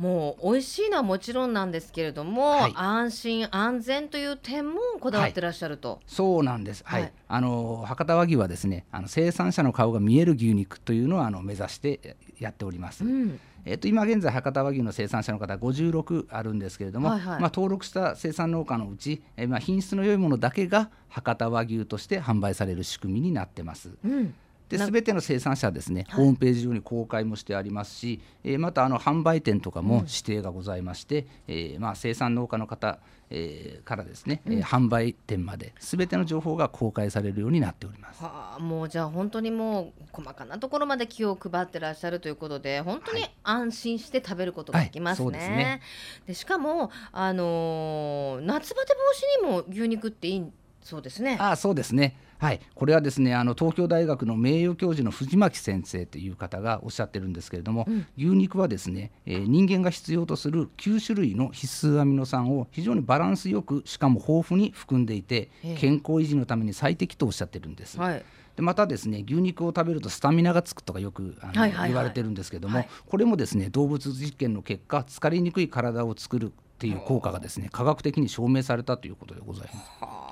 [0.00, 23.90] もう美味しいのはもちろんなんですけれども、はい、安心安全という点もこだわってらっしゃると、はい、そうなんです、はい、はい、あの博多和牛はですねあの生産者の顔が見える牛肉というのをあの目指してやっております、うん、えっと、今現在博多和牛の生産者の方56あるんですけれども、はいはい、まあ、登録した生産農家のうち、えまあ、品質の良いものだけが博多和牛として販売される仕組みになってます。
[24.02, 24.34] うん
[24.70, 38.22] で全ての生産者はですね、ホームページ上に公開もしてありますし、えー、またあの販売店とかも指定がございまして、うん、えー、まあ、生産農家の方、えー、からですね、うん、えー、販売店まで全ての情報が公開されるようになっております。
[38.22, 45.26] はあ、もうじゃあ本当にもう細かなところまで気を配ってらっしゃるということで本当に安心して食べることができますね。
[45.26, 45.80] はいはい、でね
[46.28, 48.94] でしかも、あのー、夏バテ
[49.40, 50.52] 防止にも牛肉っていい
[50.82, 51.36] そうですね。
[51.40, 52.16] あそうですね。
[52.40, 67.98] はい、これはですねあの東京大学の名誉教授の藤巻先生という方がおっしゃってるんですけれども、うん、牛肉はですね、えー、人間が必要とする9種類の必須アミノ酸を非常にバランスよくしかも豊富に含んでいて健康維持のために最適とおっしゃってるんです。
[67.98, 68.24] はい。
[68.56, 80.29] でまたですね牛肉を食べるとスタミナがつくとかよくあの、はいはいはい、言われてるんですけども、はい、これもですね動物実験の結果疲れにくい体を作るっていう効果がですね科学的に証明されたということでございます。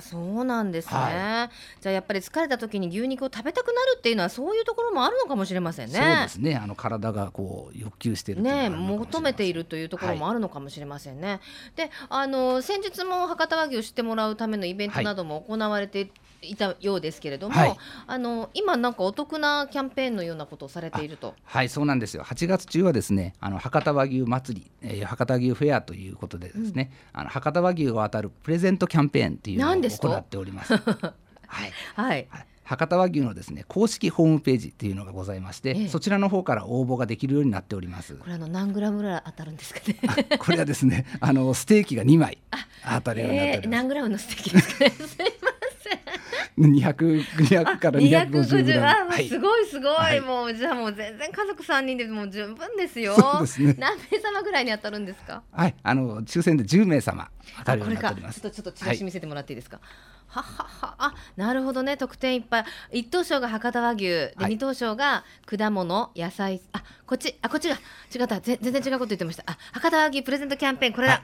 [0.00, 5.94] そうなんですね、はい、じゃあやっぱり疲れた時に牛肉を食べたくなるっていうのはそういうところもあるのかもしれませんね。
[5.94, 6.56] そうですね。
[6.56, 11.28] あの体がこう欲求しているね求めているというところもあるのかもしれませんね。
[11.28, 11.40] はい、
[11.76, 16.10] であの先日も博多和牛を知ってもらうためのイベントなども行われて、はい
[16.42, 30.74] いたようですけれども、はい、あの今なんかお得なキャンペーンのようなことをされているとはいそうなんですよ8月中はですねあの博多和牛祭り、えー、博多牛フェアということでですね、うん、あの博多和牛が当たるプレゼントキャンペーンっていうのを行っております。
[31.50, 38.14] はい、はい、はい博多和牛のですね公式ホームページっていうのがございまして、ええ、そちらの方から応募ができるようになっております。
[38.16, 39.96] これあの何グラムぐらい当たるんですかね？
[40.38, 42.36] これはですねあのステーキが2枚
[42.84, 43.76] 当たるようになっております。
[43.76, 44.90] えー、何グラムのステーキですかね？
[45.00, 45.50] すいま
[46.58, 53.14] 200, 200から250ぐらい、はい、すごいすごい、はい、もうじゃあもう全然家族3人でもう十分ですよ。
[53.14, 53.74] そうですね。
[53.78, 55.42] 何名様ぐらいに当たるんですか？
[55.52, 58.40] はいあの抽選で10名様当たるようになっております。
[58.40, 59.80] ちょっとちょっとチラシ見せてもらっていいですか、
[60.26, 60.94] はい、ははは。
[60.98, 61.96] あなるほどね。
[61.96, 62.64] 特典いっぱい。
[62.92, 64.04] 一等賞が博多和牛。
[64.04, 66.60] で二、はい、等賞が果物野菜。
[66.72, 67.36] あこっち。
[67.42, 67.76] あこっちが。
[68.14, 68.40] 違った。
[68.40, 69.44] 全然違うこと言ってました。
[69.46, 70.92] あ博多和牛プレゼントキャンペーン。
[70.92, 71.22] これだ、はい、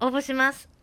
[0.00, 0.75] あ応募します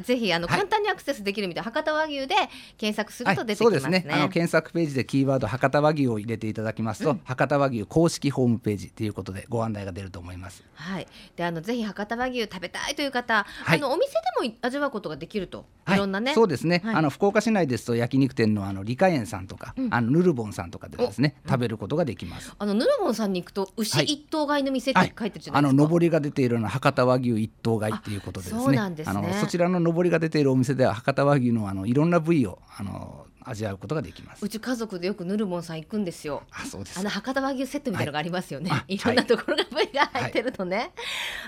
[0.00, 2.34] ぜひあの、簡単にアクセスできるみたい博多和牛で
[2.76, 3.80] 検索すると出てきますね。
[3.80, 4.14] そうですね。
[4.14, 10.62] あの検索ページでキーワード博多和牛を入れていただきますと、うん、博多和牛公式ホームページということでご案内が出ると思います。
[10.74, 11.06] はい。
[11.36, 16.34] であのぜひ博多和牛食べたいという方、はい、あのお店でも味わうことができると、い、ろんなね。
[16.34, 16.82] そうですね。
[16.84, 22.54] あの福岡市内ですと焼肉店のあの理科園さんとか、うん、あのヌルボンさんとかでですね食べることができます。
[22.58, 25.82] あのヌルボンさんに行くと牛一頭買いの店って書いてるじゃないですか。
[25.82, 28.78] あの上りが出ているのは博多和牛一頭買いっていうことでですね。
[28.78, 34.44] あのそちらの上りが出ているお店では博多和牛のあのいろんな部位をあの味わうことができます。
[34.44, 36.42] うち家族でよくヌルボンさん行くんですよ。
[36.50, 38.98] あそうですあの博多和牛セットみたいなのがありますよね、はい、い。
[38.98, 40.92] ろんなところが部位が入ってるとね、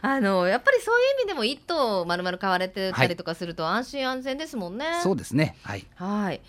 [0.01, 5.57] はい、あのやっぱりそういう意味でも一頭丸々買われてたりとかすると安心安全ですもんね、そうですね。
[5.63, 5.87] はい。
[5.97, 6.41] はい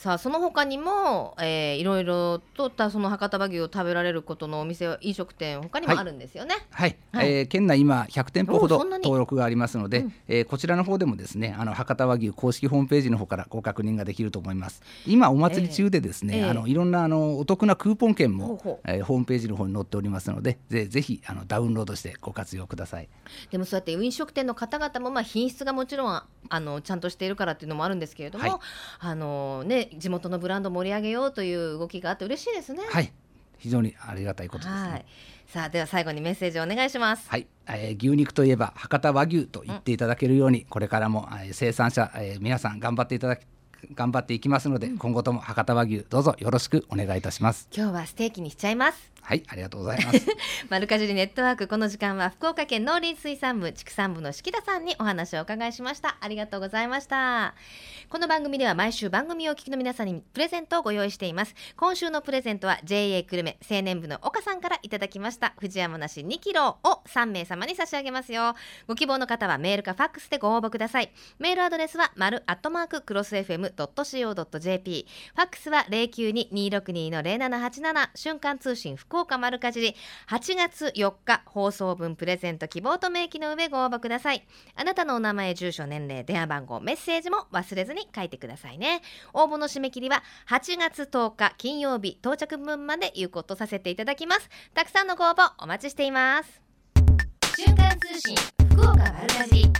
[0.00, 6.54] さあその他にも、えー、いろいろとったその博多和牛を食べられることのお店飲食店他にもあるんですよね。
[6.70, 14.80] はい、はい、えー、県内今100店舗ほど登録がありますので、うん、えー、こちらの方でもですねあの博多和牛公式ホームページの方からご確認ができると思います。
[15.06, 23.08] 今お祭り中でですね、えー、あのいろんなあのお得なクーポン券もほえー、ホームページの方に載っておりますのでぜぜひあのダウンロードしてご活用ください。
[23.50, 28.58] でもそうやって飲食店の方々もまあ品質がもちろんあのちゃんとしているからっていうのもあるんですけれども、はい、
[29.00, 32.82] あのね地元のブランド盛り上げようという動きがあって嬉しいですね。
[32.88, 33.12] はい
[33.60, 35.04] 非常にありがたいことです、ね、
[35.46, 37.28] さあでは最後にメッセージをお願いします。
[37.28, 43.44] はい、えー、牛肉といえば博多和牛と言っていただけるように、うん、これからも、えー、生産者、えー、皆さん頑張っていただき
[43.94, 47.68] 頑張っていきますので、うん、今後とも博多和牛どうぞよろしくお願いいたします。
[47.74, 49.09] 今日はステーキにしちゃいます。
[49.30, 50.26] はいありがとうございます。
[50.68, 56.16] マルカジリネットワークこの時間は福岡県農林水産部畜産部の敷田さんにお話をお伺いしました。
[56.20, 57.54] ありがとうございました。
[58.08, 61.54] この番組では毎週番組をお聞きの皆さんにプレゼントをご用意しています。
[61.76, 65.54] 今週のプレゼントは JA 久留米青年部の岡さんからいただきました。
[65.60, 68.56] 藤山梨2キロを3名様に差し上げますよ。
[68.88, 71.12] ご希望の方はメールかファックスでご応募ください。
[71.38, 79.96] メールアドレスは丸アットマーククロス FM.co.jp ファックスは092-262-0787瞬間通信福岡丸かじり
[80.28, 84.46] 8月4日放送分プレゼント希望と明記の上ご応募ください。
[84.74, 89.02] あなたのお名前住所年齢電話番号メッセージも忘れずに書いてくださいね。
[89.32, 94.48] 応募の締め切りは8月10日金曜日到着分まで有効とさせていただきます。
[94.74, 96.60] たくさんのご応募お待ちしています。
[97.56, 98.36] 瞬間通信
[98.72, 99.70] 福岡丸かじ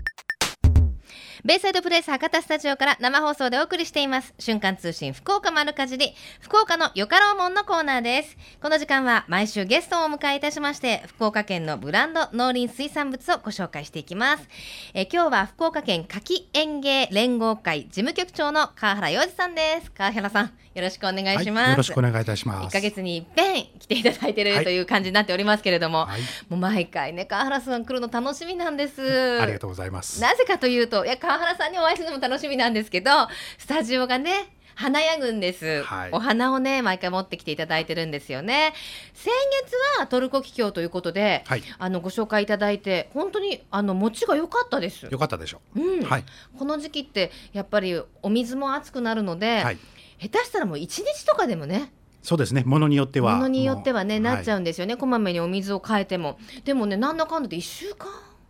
[1.43, 4.35] ベイサイドプレイス博多スタジオから生放送でお送りしています。
[4.39, 8.37] 瞬間通信福岡丸かじり福岡のよかろうもんのコーナーです。
[8.61, 14.49] この時間は毎週ゲストをお迎えいたしまして福岡県のブランド農林水産物をご紹介していきます。
[14.93, 19.91] え今日は福岡県柿園芸連合会事務局長の川原洋二さんです。
[19.93, 22.67] 川原さんよろしくお願いします、はい、よろしくお願いいたします。
[22.69, 29.41] 1ヶ月に一遍来ていただいている、はい、という感じになっておりますけれども、はい、もう毎回ね川原さん来るの楽しみなんです。
[29.41, 30.21] ありがとうございます。
[30.21, 33.11] なぜかというといや川原さんにお会いするのも楽しみなんですけど
[33.57, 38.73] スタジオがね華やぐんです、はい、お花をね毎回持ってきていただいてるんですよね
[39.15, 39.31] 先
[39.65, 46.25] 月はトルコキキョウということで、はい、あのご紹介いただいて本当にあの餅が良かったです良かったでしょう、うんはい、
[46.59, 49.79] この時期ってやっぱりお水も熱くなるので、はい、
[50.19, 52.65] 下手したらもう一日とかでもねそうですね。
[52.67, 53.37] ものによっては。
[53.37, 54.95] ものによってはね、なっちゃうんですよね。
[54.99, 56.39] こまめにお水を変えても。
[56.67, 58.09] でもね、なんだかんだで一週間。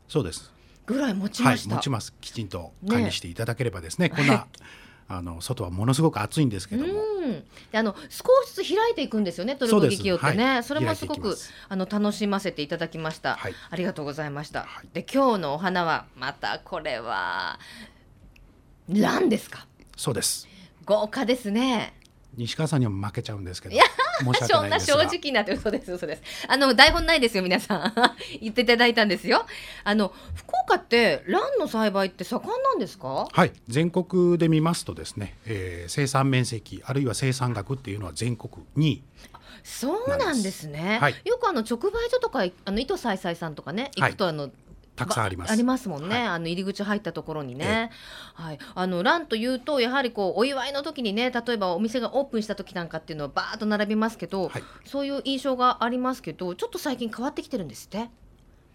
[0.09, 0.53] そうです。
[0.91, 2.15] ぐらい持ちました、はい、持ちます。
[2.21, 4.47] きちんと管理していただければですね、ね こんな、
[5.09, 7.03] あの外はものすごく暑いんですけども、
[7.73, 11.07] あの少しずつ開いていくんですよねトルコギキヨってね、はい、それもす。
[11.07, 11.37] ごく
[11.69, 17.59] あの楽しませていただきました、はい、ありがとうございました、はい、で今日のお花はまたこれは
[18.89, 19.67] ランですか？
[19.97, 20.49] そうです。
[20.85, 21.95] 豪華ですね。
[22.37, 23.77] 西川さんには負けちゃうんですけど
[24.47, 25.93] そんな正直なって嘘です。
[25.93, 26.23] 嘘です。
[26.49, 27.95] あの台本ないですよ皆さん。
[28.41, 29.47] 言っていただいたんですよ。
[29.85, 33.29] あの福岡ってランの栽培って盛んなんですか？
[33.31, 33.53] はい。
[33.69, 39.03] 全国で見ますとですね、えー、生産面積あるいは生産額っていうのは全国に
[39.63, 44.53] そうなんですね、はい、よくあの直売所とかあの糸さいさいさんとかね行くとあの、はい
[45.01, 45.53] たくさんあります。
[45.53, 46.15] ありますもんね。
[46.17, 47.91] はい、あの入り口入ったところにね。
[48.35, 48.59] はい。
[48.75, 58.09] あのランというとやはりこうお祝いの時にね、例えばお店がオープンした時なんかっていうのはバーッと並びますけど、はい、そういう印象がありますけど、ちょっと最近変わってきてるんですって？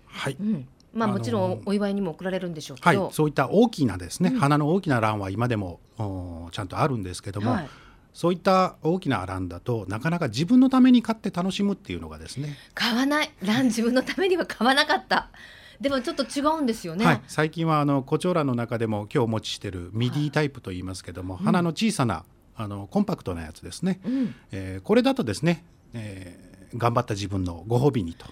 [0.08, 0.38] はい。
[0.40, 0.68] うん。
[0.94, 7.70] まあ、もちろんお祝いにも送られるんでしょうけど、はい、そういった大きなですね、うん、花の大きなランは今でもおちゃんとあるんですけども、はい、
[8.14, 15.32] そういった大きなランだとなかなか自分のために買って楽しむっていうのがですね買わないラン自分のためには買わなかった
[15.80, 22.24] でもちょっと違うんですよね、はい、最近はあのコチョウランの中でも今日お持ちしているミディタイプと言いますけども、はい、花の小さな
[22.56, 28.26] あのコンパクトなやつですね、うん、えー、これだとですね、えー、頑張った自分のご褒美にと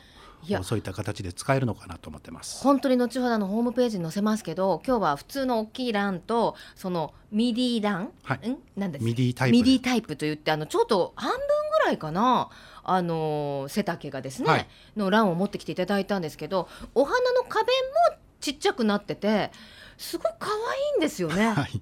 [0.63, 2.63] そういった形で使えるのかなと思ってます。
[2.63, 8.58] 本当に後ほどのホームページに載せますけど今日は普通の大きいランとそのミディラン、はい、ん？
[8.75, 9.06] なんです。
[9.06, 12.49] ミディタイプミディタイプといってあのちょっと半分ぐらいかな？
[12.84, 17.75] あの背丈がですね、はい、のランを持ってきていただいたんですけどお花の花弁
[18.12, 19.51] もちっちゃくなってて
[19.97, 21.47] すごく可愛いんですよね。
[21.53, 21.82] はい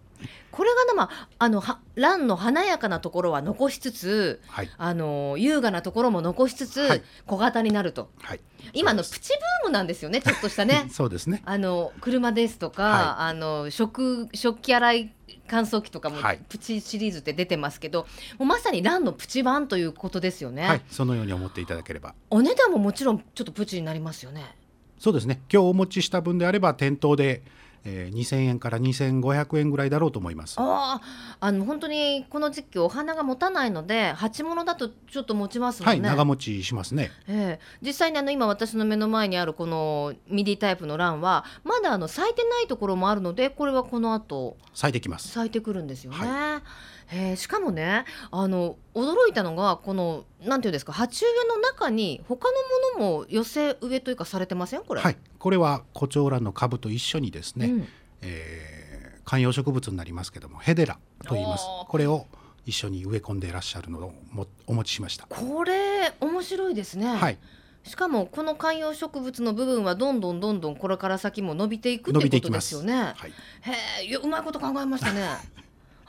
[0.51, 8.39] これがね、まあ、あのはランの華やかなところは残しつつ、はい、あの優雅なところも残しつつ、はい、小型になると、はい、
[8.73, 9.29] 今のプチ
[9.63, 10.87] ブームなんですよねちょっとしたね。
[10.91, 11.41] そうですね。
[11.45, 15.13] あの車ですとか、あの食食器洗い
[15.47, 16.17] 乾燥機とかも
[16.49, 20.67] プチシリーズって出てますけど、もうまさにランのプチ版ということですよね。
[20.67, 22.13] はい、そのように思っていただければ。
[22.29, 24.55] お値段ももちろんちょっとプチになりますよね。
[24.99, 25.41] そうですね。
[25.51, 27.41] 今日お持ちした分であれば店頭で
[27.83, 30.55] えー、2000円から2500円ぐらいだろうと思います。
[30.59, 31.01] あ
[31.39, 36.01] あの本当にこの時期お花が持たないので鉢物だとちょっと持ちますもんね。
[36.01, 45.29] はい長持ちしますね、えー、実際にあの今私の目の前にあるこのミディタイプのランはまだあの咲いてないところもあるのでこれはこの後咲いてきます。
[45.29, 52.49] 咲いてくるんですよね、はいえー、しかもねあの驚いたのがこのなんていうんですか鉢植えの中に他
[52.97, 54.83] のものも寄せ植えというかされてません？
[54.83, 55.01] これ。
[55.01, 55.17] はい。
[55.37, 57.87] これはコチョウランの株と一緒にですね、うん、
[58.21, 61.65] えー、観葉植物になりますけどもヘデラと言います。
[61.87, 62.27] これを
[62.65, 65.27] 一緒に植え込んでいらっしゃるのをもお持ちしました。
[65.27, 67.07] これ面白いですね。
[67.07, 67.37] はい。
[67.83, 72.93] しかもこの観葉植物の部分はどんどんどんどんこれから先も伸びていくってことですよね。
[72.93, 75.27] はい、へえうまいこと考えましたね。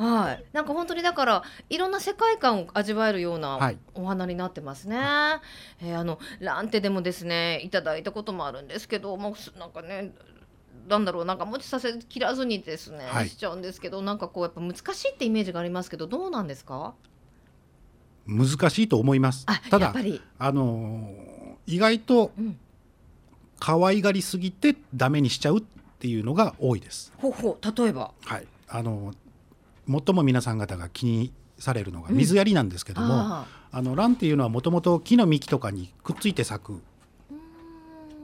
[0.03, 4.97] はい、なんか本当にだからいろんな世界観を味わえるようなお花になってますね。
[4.97, 5.41] は
[5.81, 10.13] い、えー、あのランテでもですねいただいたこともあるんですけどもうなんかね
[10.89, 16.95] なんだろうなんか持ちさせ切らずにですね、はい、しちゃうんですけどなんかこうやっぱ難しいってイメージがありますけどどうなんですか？
[18.27, 19.47] 難しいと思います。
[19.71, 19.95] ただ
[20.39, 22.33] あのー、意外と
[23.59, 25.63] 可愛がりすぎてダメにしちゃうっ
[25.99, 27.13] ていうのが多いです。
[27.19, 29.13] ほうほう例えば、はい、あの
[29.93, 36.83] 最も皆さん方が気にされるのが水やりなんですけども、うん、あのランっていうのはもともと木の幹とかにくっついて咲く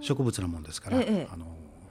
[0.01, 1.47] 植物なもんですから、ええ、あの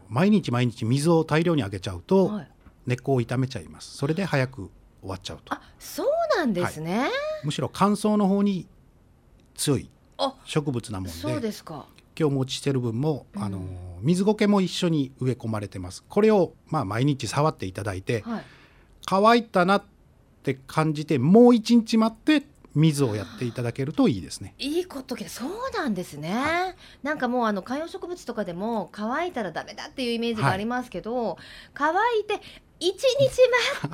[0.10, 2.48] 毎日毎日水を大量にあげちゃうと、はい、
[2.86, 3.98] 根っこを傷めちゃいます。
[3.98, 4.70] それで早く
[5.02, 5.54] 終わっちゃうと。
[5.54, 6.08] あそう
[6.38, 7.12] なんですね、はい、
[7.44, 8.68] むしろ乾燥の方に
[9.56, 9.90] 強い
[10.46, 11.86] 植物なもんでそうですか。
[12.20, 13.62] 今日持ちしてる分も、うん、あの
[14.02, 16.04] 水苔も一緒に植え込まれてます。
[16.08, 18.44] これをまあ毎日触っていただいて、はい、
[19.10, 19.84] 乾いたなっ
[20.44, 22.46] て感じてもう一日待って
[22.76, 24.54] 水をやっていただけるといいですね。
[24.60, 26.34] いいことけそうなんですね。
[26.34, 31.36] はい、なんかもうあの観葉植物とかでも乾いたらダメだっていうイメージがありますけど、はい、
[31.74, 32.42] 乾いて
[32.80, 33.00] 一日
[33.82, 33.90] 待っ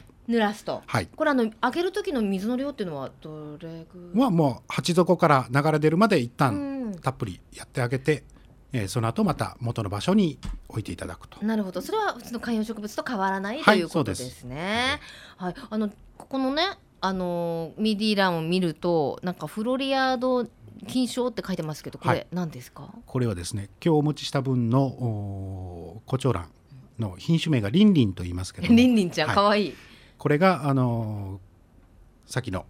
[0.00, 4.24] て 濡らすと、はい、これあの開ける時の水の量っていうのはどれぐらい？
[4.24, 8.24] はもう鉢底から流れ出るまで一旦たっぷりやってあげて、
[8.72, 10.38] えー、その後また元の場所に
[10.68, 11.44] 置いていただくと。
[11.44, 11.80] なるほど。
[11.80, 15.00] それは普通の観葉植物と変わらない、ということですね。
[15.36, 16.62] はい、あのここのね
[17.00, 20.46] あのミディランを見るとなんかフロリアード
[20.86, 26.50] 金賞って書いてますけどこれ何ですか、はい、これはですね今日お持ちした分のコチョウラン
[26.98, 29.74] の品種名がリンリンと言いますけどリンリンちゃん、はい、かわいい
[30.18, 32.66] これがあのー、さっきの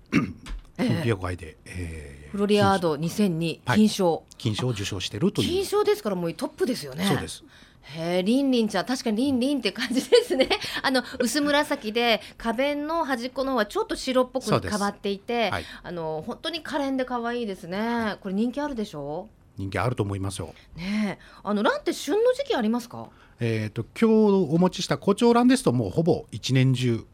[0.76, 4.66] 品評会で、えー、フロリアード2002金賞、はい、金賞。
[4.68, 5.48] を受賞してるという。
[5.48, 7.04] 金賞ですからもうトップですよね。
[7.04, 7.42] そうです。
[7.82, 10.48] へえ、りんりんちゃん、確かにりんりんって感じですね。
[10.82, 18.18] あの薄紫で花弁の端っこの方はちょっと白っぽく変わっていて、はい、あの本当に可憐で可愛いですね、はい。
[18.20, 19.28] これ人気あるでしょ？
[19.56, 19.60] う。
[19.60, 20.54] 人気あると思いますよ。
[20.76, 23.08] ねあのランって旬の時期ありますか？
[23.40, 27.04] えっ、と今日お持ちした胡蝶蘭ですともうほぼ一年中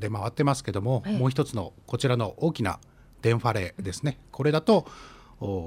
[0.00, 2.80] で回ってますけども、ええ、もう一つのこちらの大きな
[3.22, 4.18] デンファレですね。
[4.30, 4.86] これだと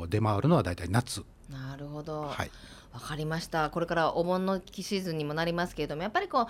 [0.10, 1.24] 出回るのはだいたい夏。
[1.49, 2.24] なるほど。
[2.24, 2.51] はい。
[2.93, 3.70] わかりました。
[3.72, 6.47] これからお盆のシーズンにもなりますけれどもやっぱりこう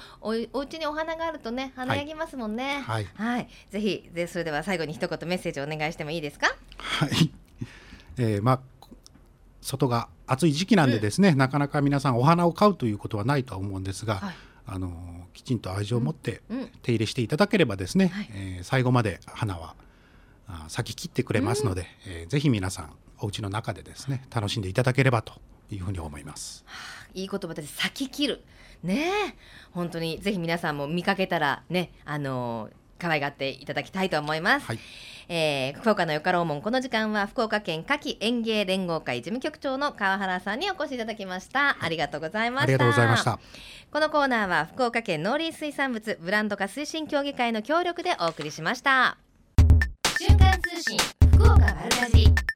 [0.54, 2.84] おお家にお花があるとね華やぎますもんね。
[2.86, 6.56] はい、はい、ぜひでそれでは最後に一言メッセージをお願いしてもいいですか？
[6.78, 7.32] はい、
[8.18, 8.60] えー、まあ
[9.62, 14.36] 外が暑い時期なんでですね、うん、なかなか皆さんお花を買うということはないとは思うんですが、はい、
[14.68, 16.44] あのきちんと愛情を持って
[16.84, 19.74] 手入れしていただければですね、うんうん、えー、最後まで花は
[20.68, 25.34] 咲き切ってくれますので、うん、えー、ぜひ皆さんお家の中でですね楽しんでいただければと
[25.72, 26.64] いうふうに思います。
[26.68, 28.44] はあ、いい言葉で咲き切る。
[28.84, 29.36] ね
[29.72, 32.70] 本当にぜひ皆さんも見かけたらねあの
[33.00, 34.68] 可愛がっていただきたいと思います。
[34.68, 34.80] はい、
[35.28, 42.64] えー、福岡のよかろうもんこの時間は福岡県夏季園芸連合会事務局長の川原さんにお越しいただきました、はい、ありがとうございました。
[42.64, 43.40] ありがとうございました。
[43.92, 49.18] このコーナーは福岡県農林水産物ブランド化推進協議会の協力でお送りしました
[50.18, 50.98] 瞬間通信
[51.34, 52.24] 福岡丸かじ。
[52.24, 52.55] り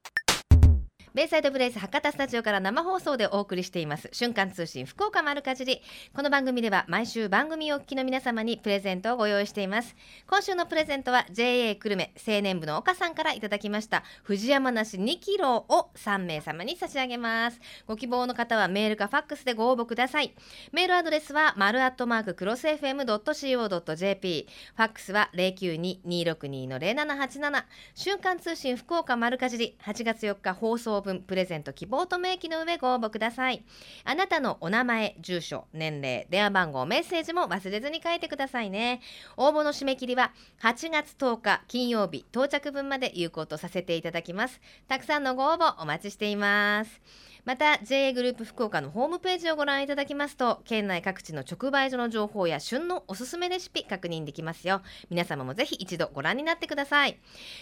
[1.12, 4.08] ベイサイドブレイス博多スタジオから生放送でお送りしています。
[4.12, 5.82] 瞬間通信福岡丸かじり。
[6.14, 9.96] この番組では毎週番組をお聞きの皆様にプレゼントをご用意しています。
[10.28, 17.60] 今週のプレゼントは JA 久留米青年部の岡さんからいただきました藤山梨2キロを3名様に差し上げます。
[17.88, 20.32] ご希望の方はメールかファックスでご応募ください。
[20.70, 24.46] メールアドレスは丸アットマーククロス FM.co.jp
[24.76, 27.64] ファックスは092-262-0787
[27.96, 29.76] 瞬間通信福岡丸かじり。
[29.84, 33.64] 8月4日放送分プレゼント希望と明記の上ご応募ください。
[34.04, 39.00] あなたのお名前住所年齢電話番号メッセージも忘れずに書いてくださいね。
[39.36, 40.32] 応募の締め切りは
[40.62, 44.60] 8月10日金曜日到着分まで有効とさせていただきます。
[44.88, 47.00] たくさんのご応募お待ちしています。
[47.44, 54.82] また JA グループ福岡のホームページをご覧いただきますと県内各地の直売所の情報や旬のおすすめレシピ確認できますよ。
[55.08, 57.18] 皆様もぜひ一度ご覧になってください。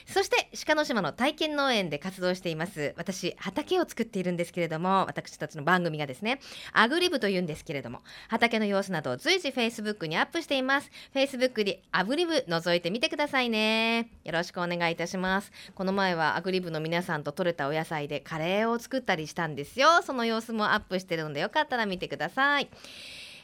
[0.06, 6.40] そして鹿の島の体験農園で活動しています私畑を作っているんですけれども私たちの番組がですね
[6.72, 10.90] アグリブというんですけれども畑の様子などを随時 Facebook にアップしています。
[11.14, 14.10] Facebook でアグリブ覗いてみてくださいね。
[14.24, 15.52] よろしくお願いいたします。
[15.74, 19.67] この前はアグリブの皆さんと採れたお野菜でカレーを作ったりしたんです。
[19.68, 20.02] ですよ。
[20.02, 22.68] その様子もアップしてるのでよかったら見てください、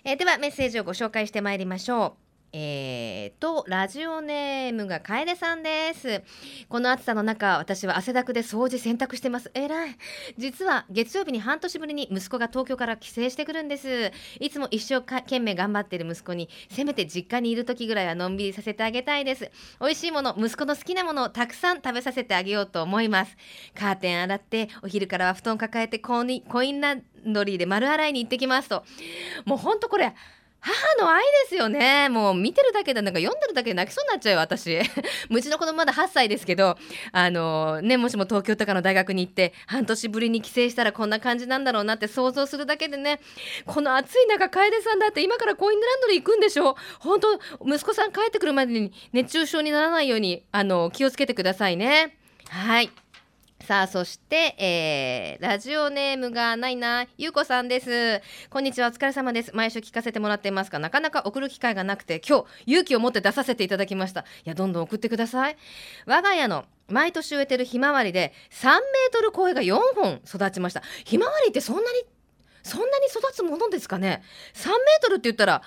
[0.04, 2.23] えー、ではメッセージをご紹介してまいりましょう。
[2.56, 6.22] えー、とラジオネームが楓さんです。
[6.68, 9.50] この暑さの中私は汗だくで掃除洗濯してます。
[9.54, 9.96] えらい。
[10.38, 14.12] 実は月曜日に半年ぶりに息子が東京から帰省してくるんです。
[14.38, 19.50] いつも一生懸命頑張っている息子にせめて実家にいる時ぐらいはのんびりさせてあげたいです。
[19.80, 23.36] 美味しいもの息子の好きなものをたくさん食べさせてあげようと思います。
[23.76, 28.84] カーテン洗ってお昼からは布団抱えてコインランドリーで丸洗いに行ってきますと。
[29.44, 30.14] もうほんとこれ
[30.66, 32.08] 母の愛ですよね。
[32.08, 34.78] もう見てるだけで、なんか読んでるだけで泣きそうになっちゃうよ、私。
[35.30, 36.78] うちの子供まだ8歳ですけど、
[37.12, 43.20] あのね、もしも東京とかの大学に行って、半年ぶりに帰省したらこんな感じなんだろうなって想像するだけでね、
[43.66, 46.76] この暑い中、楓さんだって今からコインランドリー行くんでしょ？
[46.98, 47.34] 本当
[47.66, 52.16] 息子さん帰ってくるまでに熱中症にならないように、あの、気をつけてくださいね。
[52.48, 52.90] はい。
[53.64, 58.20] さあ、そして、えー、ラジオネームがないな、ゆうこさんです。
[58.50, 59.52] こんにちは、お疲れ様です。
[59.54, 64.20] 毎週聞かせてもらっていますが、なかなか送る機会がなくて、今日、勇気を持って出させていただきました。
[64.20, 65.56] いや、どんどん送ってください。
[66.04, 70.82] 我が家の毎年植えてるひまわりで、3メートル超えが4本育ちました。
[71.06, 72.04] ひまわりってそんなに、
[72.62, 75.62] そんなに育つものですかね ?3 メートルって言ったら、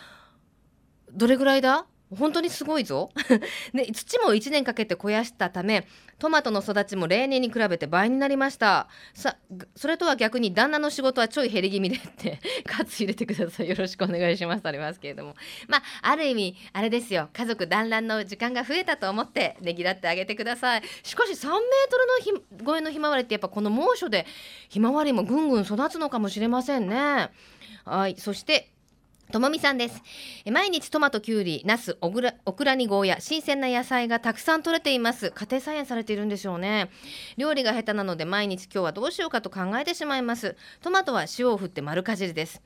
[1.11, 1.87] どれぐらいだ？
[2.15, 3.11] 本当にすごいぞ、
[3.73, 5.85] ね、土も1年かけて肥やしたため
[6.19, 8.87] トマトの育ちも例年に比べて倍になりました。
[9.13, 9.37] さ
[9.75, 13.69] それとは逆に旦那の仕事はちょい減り気味でって 喝入れてください。
[13.69, 15.35] よろしくお願いしますありますけれども。
[15.67, 17.29] まあある意味あれですよ。
[17.33, 20.83] 家族団らんの時間が増えたと思ってねぎらってあげてください。
[21.03, 21.97] しかし3メート
[22.31, 24.25] ルの超えのひまわりってやっぱこの猛暑で
[24.69, 27.29] ひまわりもぐんぐん育つのかもしれませんね。
[27.85, 28.15] はい。
[28.17, 28.71] そして
[29.29, 30.01] ともみさんです。
[30.49, 35.31] 毎日トマト、きゅうり、ナス、オクラオクラにゴーヤ新鮮な野菜がたくさん取れています。
[35.31, 36.89] 家庭菜園されているんでしょうね。
[37.35, 40.55] 料理が下手なので毎日今日はどうしようかと考えてしまいます。
[40.81, 42.61] トマトは塩を振って丸かじりです。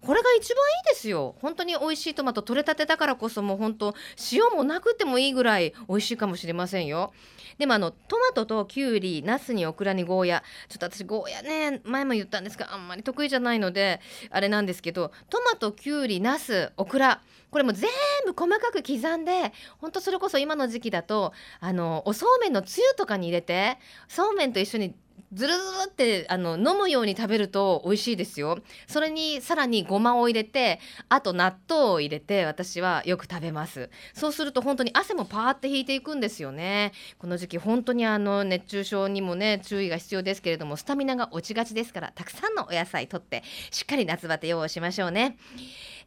[0.00, 1.34] これが一番いいですよ。
[1.42, 3.94] 本当に美味しいトマト取れたてだからこそもう本当
[4.32, 7.12] 塩もなくてもいいぐらい美味しいかもしれませんよ。
[7.58, 10.42] でもあのトマトときゅうりナスにオクラにゴーヤ。
[10.68, 17.20] ちょっと私ゴーヤね前も言ったんですがあんまり得意じゃないのであれなんですけどトマトきゅうりナスオクラ。
[17.50, 17.88] これも全
[18.26, 23.78] 部細かく刻んで本当それこそ今の時期だとあのおそうめんのつゆとかに入れて
[24.08, 24.94] そうめんと一緒に
[25.32, 28.58] ずるずるってあの飲むように食べると美味しいですよ。
[28.86, 30.78] それにさらにごまを入れて
[31.08, 33.90] あと納豆を入れて私はよく食べます。
[34.14, 36.92] そうすると本当に汗もパーって引いていくんですよね。
[37.18, 45.38] この時期本当にあの熱中症にもね注意が必要ですけれどもスタミナが落ちがちですからたくさんのお野菜とってしっかり夏バテ用をしましょうね。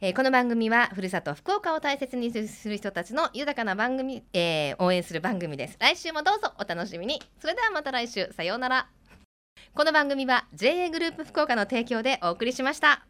[0.02, 5.76] えー、この番組はふるさと福岡を大切にする人たちの豊かな番組、えー、応援する番組です。
[5.78, 7.20] 来週もどうぞお楽しみに。
[7.38, 8.32] それではまた来週。
[8.34, 8.88] さようなら。
[9.74, 13.09] この番組は JA グループ福岡の提供でお送りしました。